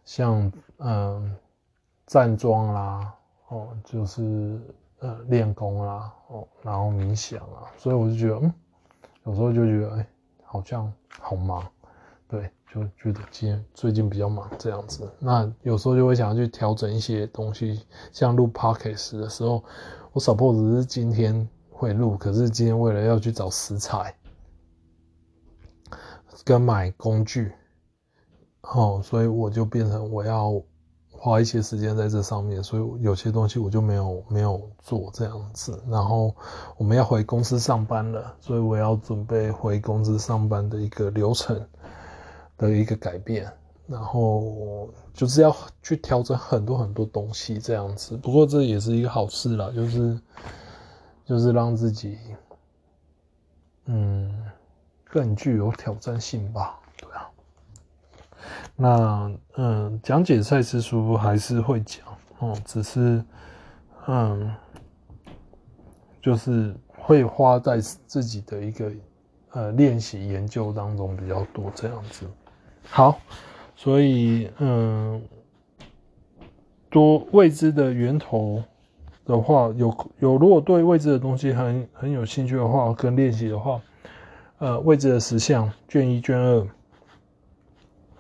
[0.05, 1.37] 像嗯
[2.07, 3.15] 站桩啦，
[3.49, 4.61] 哦，就是。
[5.01, 8.53] 呃，练功啦，哦，然后冥想啊，所以我就觉得，嗯，
[9.27, 10.07] 有时候就觉得，哎、
[10.43, 11.65] 好像好忙，
[12.27, 15.09] 对，就觉得今天最近比较忙这样子。
[15.21, 19.63] 那有时候就会想要去调整一些东西，像录 podcast 的时候，
[20.11, 24.15] 我 suppose 是今天会录，可是今天为了要去找食材
[26.45, 27.53] 跟买工具，
[28.63, 30.61] 哦，所以我就变成我要。
[31.21, 35.83] 花一些时间在这上面，所以有些东西我就没有没有做这样子。
[35.89, 36.33] 然后
[36.77, 41.61] 我们要回公司上班了，所以我要准备回公司上班的一个流程
[42.57, 43.51] 的一个改变。
[43.89, 45.53] 然后就是要
[45.83, 48.17] 去调整很多很多东西这样子。
[48.17, 50.17] 不过这也是一个好事啦，就是
[51.29, 52.17] 就是让自己
[53.85, 54.35] 嗯
[55.05, 56.81] 更具有挑战性吧。
[56.97, 57.29] 对啊
[58.75, 62.07] 那嗯，讲解赛事书还是会讲
[62.39, 63.23] 哦，只是
[64.07, 64.55] 嗯，
[66.23, 68.91] 就是会花在自己的一个
[69.51, 72.27] 呃练习研究当中比较多这样子。
[72.89, 73.21] 好，
[73.77, 75.23] 所以嗯，
[76.89, 78.65] 多未知的源头
[79.29, 83.81] 的话，有有如果对未知的东西很很有兴趣的话，跟练习的话，
[84.59, 86.67] 呃，未知的实相卷一卷二。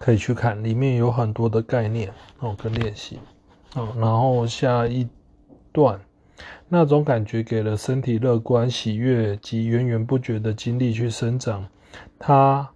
[0.00, 3.18] 可以去看，里面有很多的概念哦，跟练习
[3.74, 3.88] 哦。
[3.96, 5.08] 然后下一
[5.72, 5.98] 段，
[6.68, 11.66] 那种感觉给了身体乐观、喜悦及源源不绝的精力去生长。
[12.16, 12.68] 它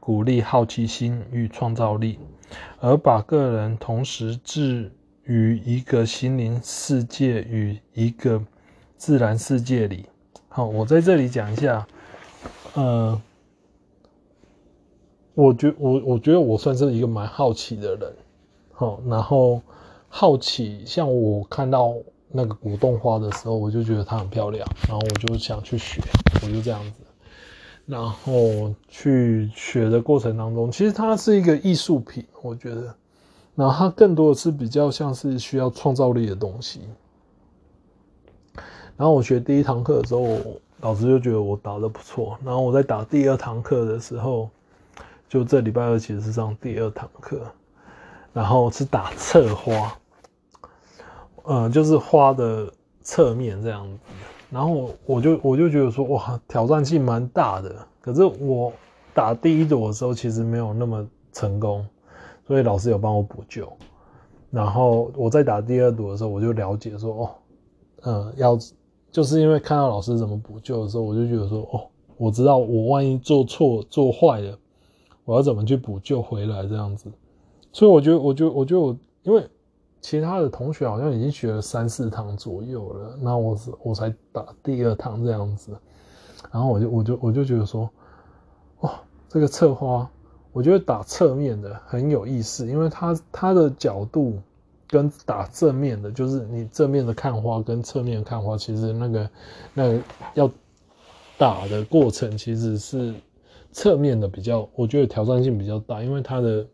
[0.00, 2.18] 鼓励好奇心与创造力，
[2.78, 4.90] 而把个人同时置
[5.30, 8.42] 于一个心灵世界与一个
[8.96, 10.06] 自然世界里。
[10.48, 11.86] 好，我在这里讲一下，
[12.74, 13.22] 呃。
[15.34, 18.12] 我觉我我觉得我算是一个蛮好奇的人，
[18.72, 19.62] 好，然后
[20.08, 21.94] 好奇，像我看到
[22.28, 26.02] 那个果冻花的时候，我就觉得它很漂亮，然后我就想去学，
[26.42, 27.00] 我就这样子，
[27.86, 32.94] 然后去学的过程当中，其实它是一个艺术品，我觉得，
[33.60, 36.80] 然后它更多的是比较像是需要创造力的东西。
[38.96, 40.38] 然后我学第一堂课的时候，
[40.80, 44.48] 老师就觉得我打得不错，然后我在打第二堂课的时候。
[45.28, 47.40] 就这礼拜二其实是上第二堂课，
[48.32, 49.96] 然后是打侧花，
[51.44, 52.68] 呃，就是花的
[53.02, 53.96] 侧面这样子。
[54.50, 57.72] 然后我就我就觉得说，哇，挑战性蛮大的。
[58.00, 58.72] 可是我
[59.14, 61.86] 打第一朵的时候，其实没有那么成功，
[62.50, 63.72] 所以老师有帮我补救。
[64.50, 67.30] 然后我在打第二朵的时候，我就了解说，哦，
[68.02, 68.58] 嗯，要
[69.12, 71.86] 就是因为看到老师怎么补救的时候，我就觉得说，哦，
[72.16, 74.58] 我知道我万一做错做坏了。
[75.24, 77.08] 我要怎么去补救回来这样子？
[77.70, 79.48] 所以我觉得，我觉得，我就因为
[80.00, 85.70] 其他的同学好像已经学了三四堂左右了，那我是我才打第二堂这样子，
[86.50, 87.88] 然后我就我就我就觉得说，
[88.80, 90.10] 哇，这个策划，
[90.52, 94.38] 我觉得打侧面的很有意思，因为它它的角度
[94.88, 99.30] 跟打正面的，就是你正面的看花跟侧面看花，其实那个
[99.74, 100.00] 那个
[100.34, 100.50] 要
[101.38, 103.14] 打的过程其实是。
[103.72, 106.66] 侧面的比较，我觉得挑战性比较大，因为它的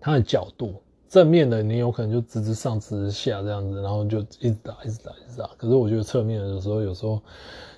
[0.00, 5.48] 它的角度，正面的你有可能就直直上直直下这样子，然后就一直打一直打一直打。
[5.56, 7.22] 可是我觉得侧面的有时候有时候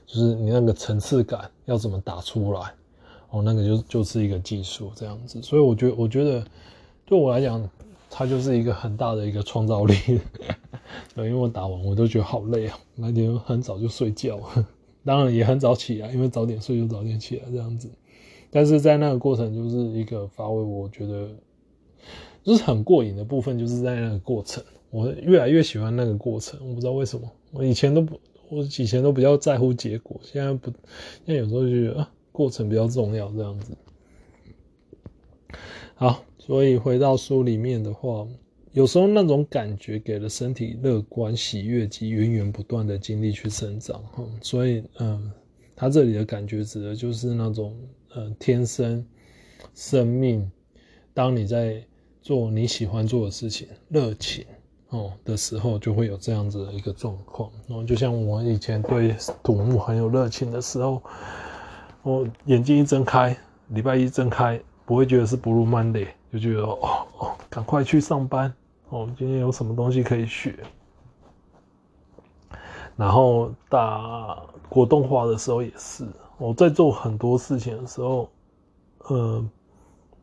[0.06, 2.72] 就是你那个层次感要怎么打出来，
[3.32, 5.42] 哦，那个就就是一个技术这样子。
[5.42, 6.46] 所以我觉得我觉得
[7.04, 7.68] 对我来讲，
[8.08, 9.94] 它就是一个很大的一个创造力。
[11.16, 14.38] 因为我打完我都觉得好累啊，那天很早就睡觉。
[15.04, 17.90] 当然也很早起来，因为早点睡就早点起来这样子。
[18.50, 21.28] 但是在那个过程就是一个发挥，我觉得
[22.44, 26.60] 就是很过瘾的部分，就是在那个过程，我越来越喜欢那个过程。
[26.68, 28.20] 我不知道为什么，我以前都不，
[28.50, 30.70] 我以前都比较在乎结果，现在不，
[31.24, 33.76] 现在有时候就觉得，过程比较重要这样子。
[35.94, 38.26] 好，所以回到书里面的话。
[38.74, 44.02] 有时候那种感觉给了身体乐观、喜悦及源源不断的精力去生长，
[44.40, 45.30] 所以，嗯，
[45.76, 47.76] 他这里的感觉指的就是那种，
[48.14, 49.06] 呃，天生
[49.74, 50.50] 生命。
[51.12, 51.84] 当你在
[52.22, 54.46] 做你喜欢做的事情、热情
[54.88, 57.52] 哦的时候，就会有这样子的一个状况。
[57.68, 61.02] 然后，就像我以前对土木很有热情的时候，
[62.03, 63.36] 我眼睛一睁开，
[63.68, 68.53] 礼拜一睁开，不会觉得是 Blue Monday，就觉得哦哦，赶快去上班。
[68.88, 70.59] 哦，今天有什么东西可以学？
[72.96, 76.05] 然后打果冻花的时候也是，
[76.38, 78.28] 我在做很多事情的时候，
[79.05, 79.44] 呃，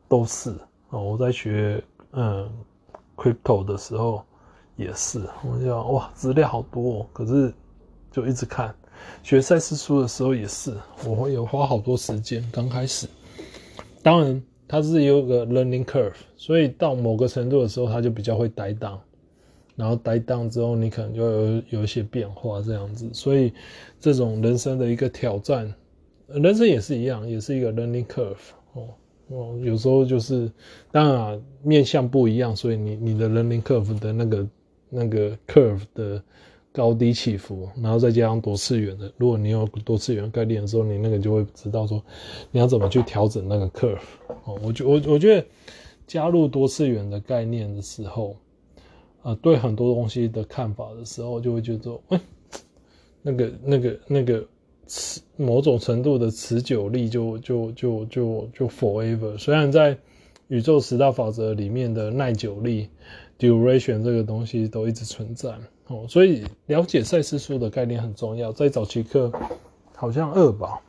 [0.10, 0.54] 都是
[0.90, 1.02] 哦。
[1.02, 2.48] 我在学嗯
[3.16, 4.22] crypto 的时候
[4.76, 7.54] 也是，我就想哇，资料好多哦，可是
[8.12, 8.76] 就一直看。
[9.22, 10.74] 学赛事书的时候也是，
[11.06, 12.44] 我会有花好多时间。
[12.52, 13.08] 刚开始，
[14.02, 18.98] 当然它是有个 learning curve，所以到某个程度的时候，它就比较会 die down，
[19.76, 23.10] 然后 die down 之后，你可能就有有一些变化这样子。
[23.14, 23.54] 所以
[24.00, 25.74] 这种人生的一个挑战，
[26.28, 28.38] 人生也是一样，也是一个 learning curve
[28.74, 28.88] 哦
[29.28, 30.52] 哦，有时候就是
[30.92, 34.48] 当然，面向不一样，所以你你的 learning curve 的那个
[34.90, 36.24] 那个 curve 的。
[36.72, 39.12] 高低起伏，然后再加上多次元的。
[39.18, 42.02] 如果你有多次元概念的时候，你那个就会知道说
[42.52, 43.98] 你要怎么去调整那个 curve
[44.46, 44.60] 哦。
[44.64, 45.46] 我觉我我觉得
[46.06, 48.36] 加入多次元的概念的时候，
[49.24, 52.22] 呃，对很多东西的看法的时候，就会觉得说，哎，
[53.24, 54.46] 那个那个那个
[54.86, 59.38] 持某种程度的持久力就就就就就 forever。
[59.38, 59.98] 虽然在
[60.50, 62.90] 宇宙十大法则里面的耐久力
[63.40, 65.52] duration 这个东西都一直存在。
[65.90, 68.52] 哦，所以了解赛斯书的概念很重要。
[68.52, 69.32] 在早期课，
[69.96, 70.80] 好像二吧，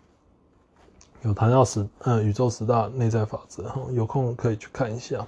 [1.23, 5.27] 有谈到十呃宇宙十大内在法则，有空可以去看一下。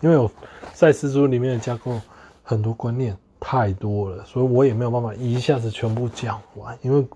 [0.00, 0.28] 因为有
[0.74, 2.00] 赛斯书里面的架构
[2.42, 6.76] 很多观念太多了，所以我也没有办法一下子全部讲完。
[6.82, 7.06] 因为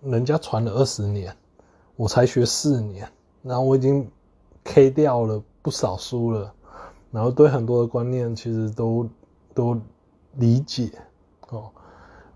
[0.00, 1.36] 人家传了二十年，
[1.96, 3.10] 我才学四年，
[3.42, 4.08] 然后我已经
[4.62, 6.54] K 掉了不少书了，
[7.10, 9.08] 然后对很多的观念其实都
[9.52, 9.80] 都
[10.36, 10.88] 理解。
[11.56, 11.70] 哦，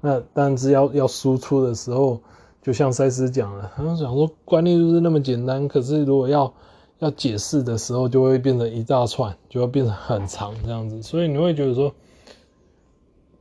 [0.00, 2.20] 那但是要要输出的时候，
[2.62, 6.52] 就像赛斯讲了，他们讲说观念就是那么简单，可是如果要
[6.98, 11.02] 要解释的时候，就会变成一大串，就会变成很长这样子。
[11.02, 11.92] 所以你会觉得说，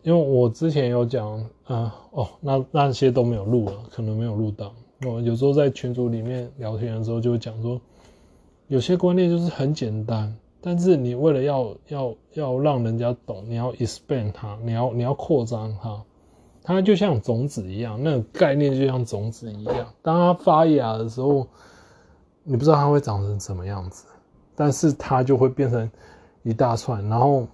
[0.03, 4.73] 因为我之前有讲，啊，哦，那那些都没有录了，可能没有录到。
[5.05, 7.79] 我有时候在群组里面聊天的时候，就会讲说，
[8.67, 10.35] 有些观念就是很简单。
[10.67, 16.03] 但是你为了要要要让人家懂，你要 expand 它，你要你要扩张它，
[16.63, 19.93] 它就像种子一样，那个概念就像种子一样。
[20.01, 21.45] 当它发芽的时候，
[22.43, 24.07] 你不知道它会长成什么样子，
[24.55, 25.87] 但是它就会变成
[26.41, 27.07] 一大串。
[27.07, 27.47] 然后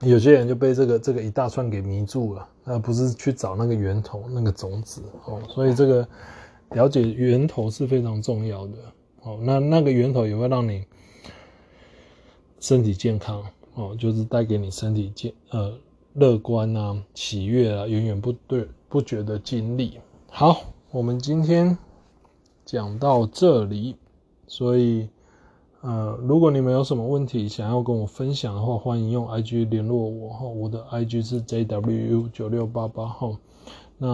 [0.00, 5.40] 有些人就被这个这个一大串给迷住了，而不是去找那个源头那个种子哦。
[5.48, 6.06] 所以这个
[6.72, 8.72] 了解源头是非常重要的
[9.22, 9.38] 哦。
[9.40, 10.84] 那那个源头也会让你。
[12.60, 13.42] 身体健康
[13.74, 15.72] 哦，就是带给你身体健呃
[16.14, 19.98] 乐观啊、喜悦啊、源源不对不绝的经历。
[20.30, 21.78] 好，我们今天
[22.64, 23.94] 讲到这里，
[24.46, 25.08] 所以
[25.80, 33.36] 呃，如果你们有什么问题想要跟我分享的话，欢迎用 IG 联络我哈，我的 IG 是 JWU 九六八八号。
[33.96, 34.08] 那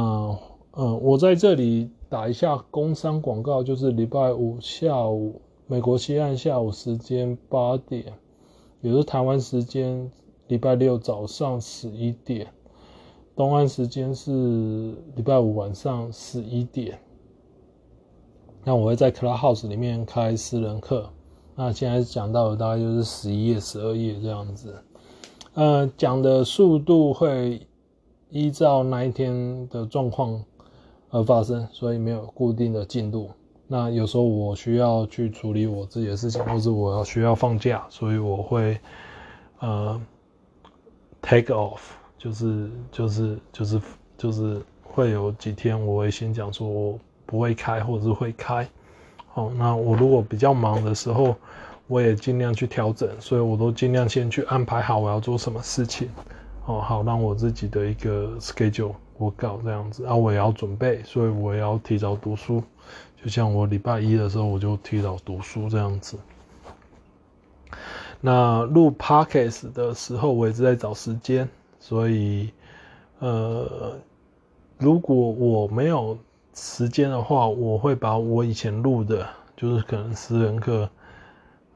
[0.72, 8.12] 呃，我在这里打一下工商广告，就是礼拜五下午美国西岸下午时间八点。
[8.84, 10.10] 也就是台湾时间
[10.48, 12.46] 礼拜六早上十一点，
[13.34, 14.30] 东岸时间是
[15.16, 16.98] 礼拜五晚上十一点。
[18.62, 21.08] 那我会在 Clubhouse 里面开私人课。
[21.54, 24.74] 那现在讲到的大概就是十一页、十二页这样子。
[25.54, 27.66] 呃，讲的速度会
[28.28, 30.44] 依照那一天的状况
[31.08, 33.30] 而发生，所以没有固定的进度。
[33.66, 38.78] 那有时候我需要去处理我自己的事情，或者我要需要放假，所以我会
[39.60, 40.00] 呃
[41.22, 41.80] take off，
[42.18, 43.80] 就是就是就是
[44.18, 48.68] 就是会有几天我会先讲说我不会开，或者是会开。
[49.28, 51.34] 好，那我如果比较忙的时候，
[51.88, 56.08] 我也尽量去调整，所以我都尽量先去安排好我要做什么事情，
[56.66, 62.62] 哦，好让我自己的一个 schedule 我搞这样子，啊，我也要准备，所以我也要提早读书。
[63.24, 66.18] 就像我礼拜一的时候，我就提早读书这样子。
[68.20, 71.48] 那录 podcast 的时候，我也是在找时间，
[71.80, 72.52] 所以
[73.20, 73.96] 呃，
[74.76, 76.18] 如果我没有
[76.52, 80.86] 时间的话，我会把我以前录的，就是可能私人课，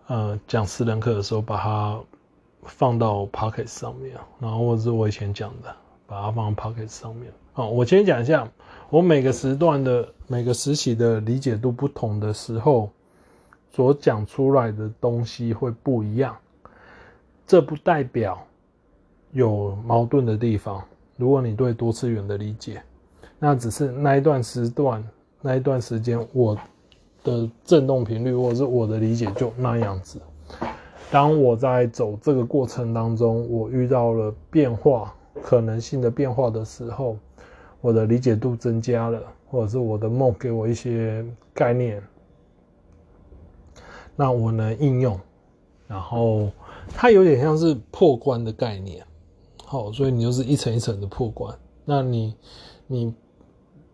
[0.08, 1.98] 呃，讲私人课的时候，把它
[2.64, 5.74] 放到 podcast 上面，然后或者是我以前讲的，
[6.06, 7.32] 把它放到 podcast 上面。
[7.54, 8.46] 好，我先讲一下。
[8.90, 12.88] 我每个时段的每个时期的理解度不同的时候，
[13.70, 16.34] 所讲出来的东西会不一样。
[17.46, 18.42] 这不代表
[19.32, 20.82] 有矛盾的地方。
[21.16, 22.82] 如果你对多次元的理解，
[23.38, 25.06] 那只是那一段时段
[25.42, 26.56] 那一段时间我
[27.22, 30.18] 的振动频率或者是我的理解就那样子。
[31.10, 37.18] 当我在走这个过程当中，我遇到了变化可能性的变化的时候。
[37.80, 41.24] 我的理解度增加了，或者是我的梦给我一些
[41.54, 42.02] 概念，
[44.16, 45.18] 那我能应用，
[45.86, 46.50] 然后
[46.88, 49.04] 它有点像是破关的概念，
[49.64, 51.56] 好，所以你就是一层一层的破关。
[51.84, 52.34] 那你
[52.86, 53.14] 你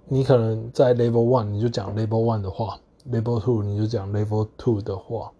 [0.06, 2.78] 你可能在 level one 你就讲 level one 的话
[3.10, 5.30] ，level two 你就讲 level two 的话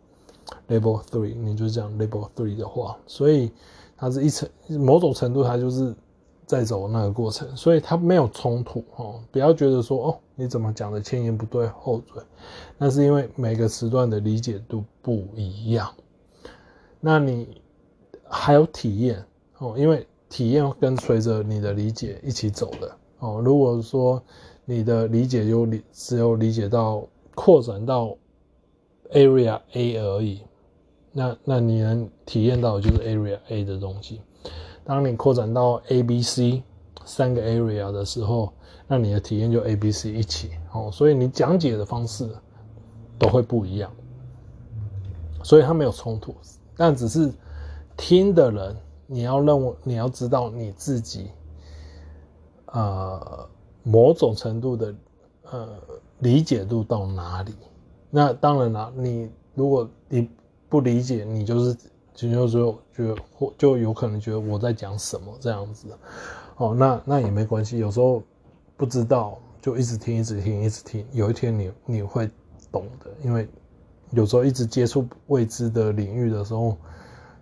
[0.68, 3.50] ，level three，你就讲 level three 的话，所以
[3.96, 5.94] 它是一层某种程度，它就是
[6.46, 9.20] 在走那个过程，所以它没有冲突哦。
[9.30, 12.22] 不要觉得说哦，你怎么讲的前言不对后嘴，
[12.78, 15.92] 那是因为每个时段的理解度不一样。
[17.00, 17.60] 那你
[18.28, 19.24] 还有体验
[19.58, 23.40] 哦，因为体验跟随着你的理解一起走的哦。
[23.44, 24.22] 如果说
[24.64, 28.16] 你的理解有理只有理解到扩展到
[29.12, 30.40] area A 而已。
[31.16, 34.20] 那那你能体验到的就是 area A 的东西。
[34.84, 36.62] 当你扩展到 A、B、C
[37.04, 38.52] 三个 area 的时候，
[38.86, 40.90] 那你的体验就 A、B、C 一起哦。
[40.92, 42.28] 所以你讲解的方式
[43.18, 43.90] 都会不一样。
[45.42, 46.34] 所以它没有冲突，
[46.76, 47.32] 但只是
[47.96, 48.76] 听的人，
[49.06, 51.30] 你要认为你要知道你自己，
[52.66, 53.48] 呃，
[53.82, 54.94] 某种程度的
[55.50, 55.68] 呃
[56.18, 57.54] 理解度到哪里。
[58.10, 60.28] 那当然了，你如果你。
[60.66, 61.76] 不理解你就是，
[62.14, 65.88] 就就就觉得或就有可能觉得我在讲什么这样子，
[66.56, 67.78] 哦，那那也没关系。
[67.78, 68.22] 有时候
[68.76, 71.04] 不知道就一直听，一直听，一直听。
[71.12, 72.30] 有一天你你会
[72.70, 73.48] 懂的，因为
[74.10, 76.76] 有时候一直接触未知的领域的时候，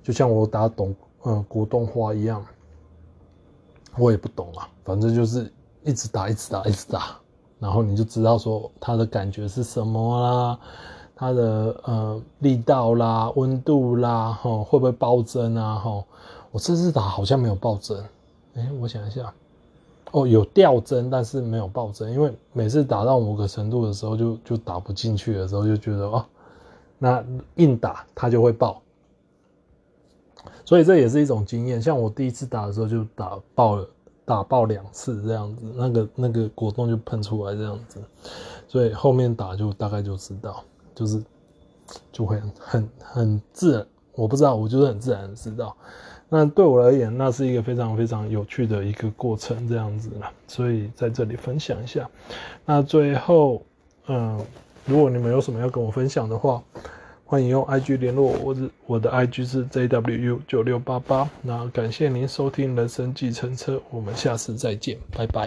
[0.03, 2.45] 就像我打懂呃国动画一样，
[3.99, 5.53] 我也不懂啊，反正就是
[5.85, 7.18] 一直打，一直打，一直打，
[7.59, 10.59] 然后你就知道说它的感觉是什么啦。
[11.15, 15.77] 它的呃力道啦、温度啦，吼会不会爆针啊？
[15.77, 16.05] 吼，
[16.51, 18.05] 我这次打好像没有爆针，
[18.55, 19.33] 哎，我想一下，
[20.11, 26.25] 哦，有掉针，但是没有爆针，因为每次打到某个程度的时候就，就打不进去的时候，就觉得哦，
[26.99, 27.25] 那
[27.57, 28.83] 硬打它就会爆，
[30.65, 31.81] 所以这也是一种经验。
[31.81, 33.87] 像我第一次打的时候就打爆了，
[34.25, 38.03] 打爆两次这样子，那个那个果冻就喷出来这样子，
[38.67, 40.65] 所以后面打就大概就知道。
[40.95, 41.22] 就是
[42.11, 45.76] 就会很很自然，我不知道，我就是很自然知道。
[46.28, 50.30] 那对我而言，那是一个非常非常有趣的一个过程，这样子了。
[50.49, 52.09] 所以在这里分享一下。
[52.64, 53.62] 那最后，
[54.07, 54.40] 嗯，
[54.86, 56.62] 如果你们有什么要跟我分享的话，
[57.26, 61.28] 欢迎用 IG 联络我，我的我的 IG 是 JWU 九六八八。
[61.43, 65.47] 那感谢您收听人生计程车，我们下次再见，拜拜。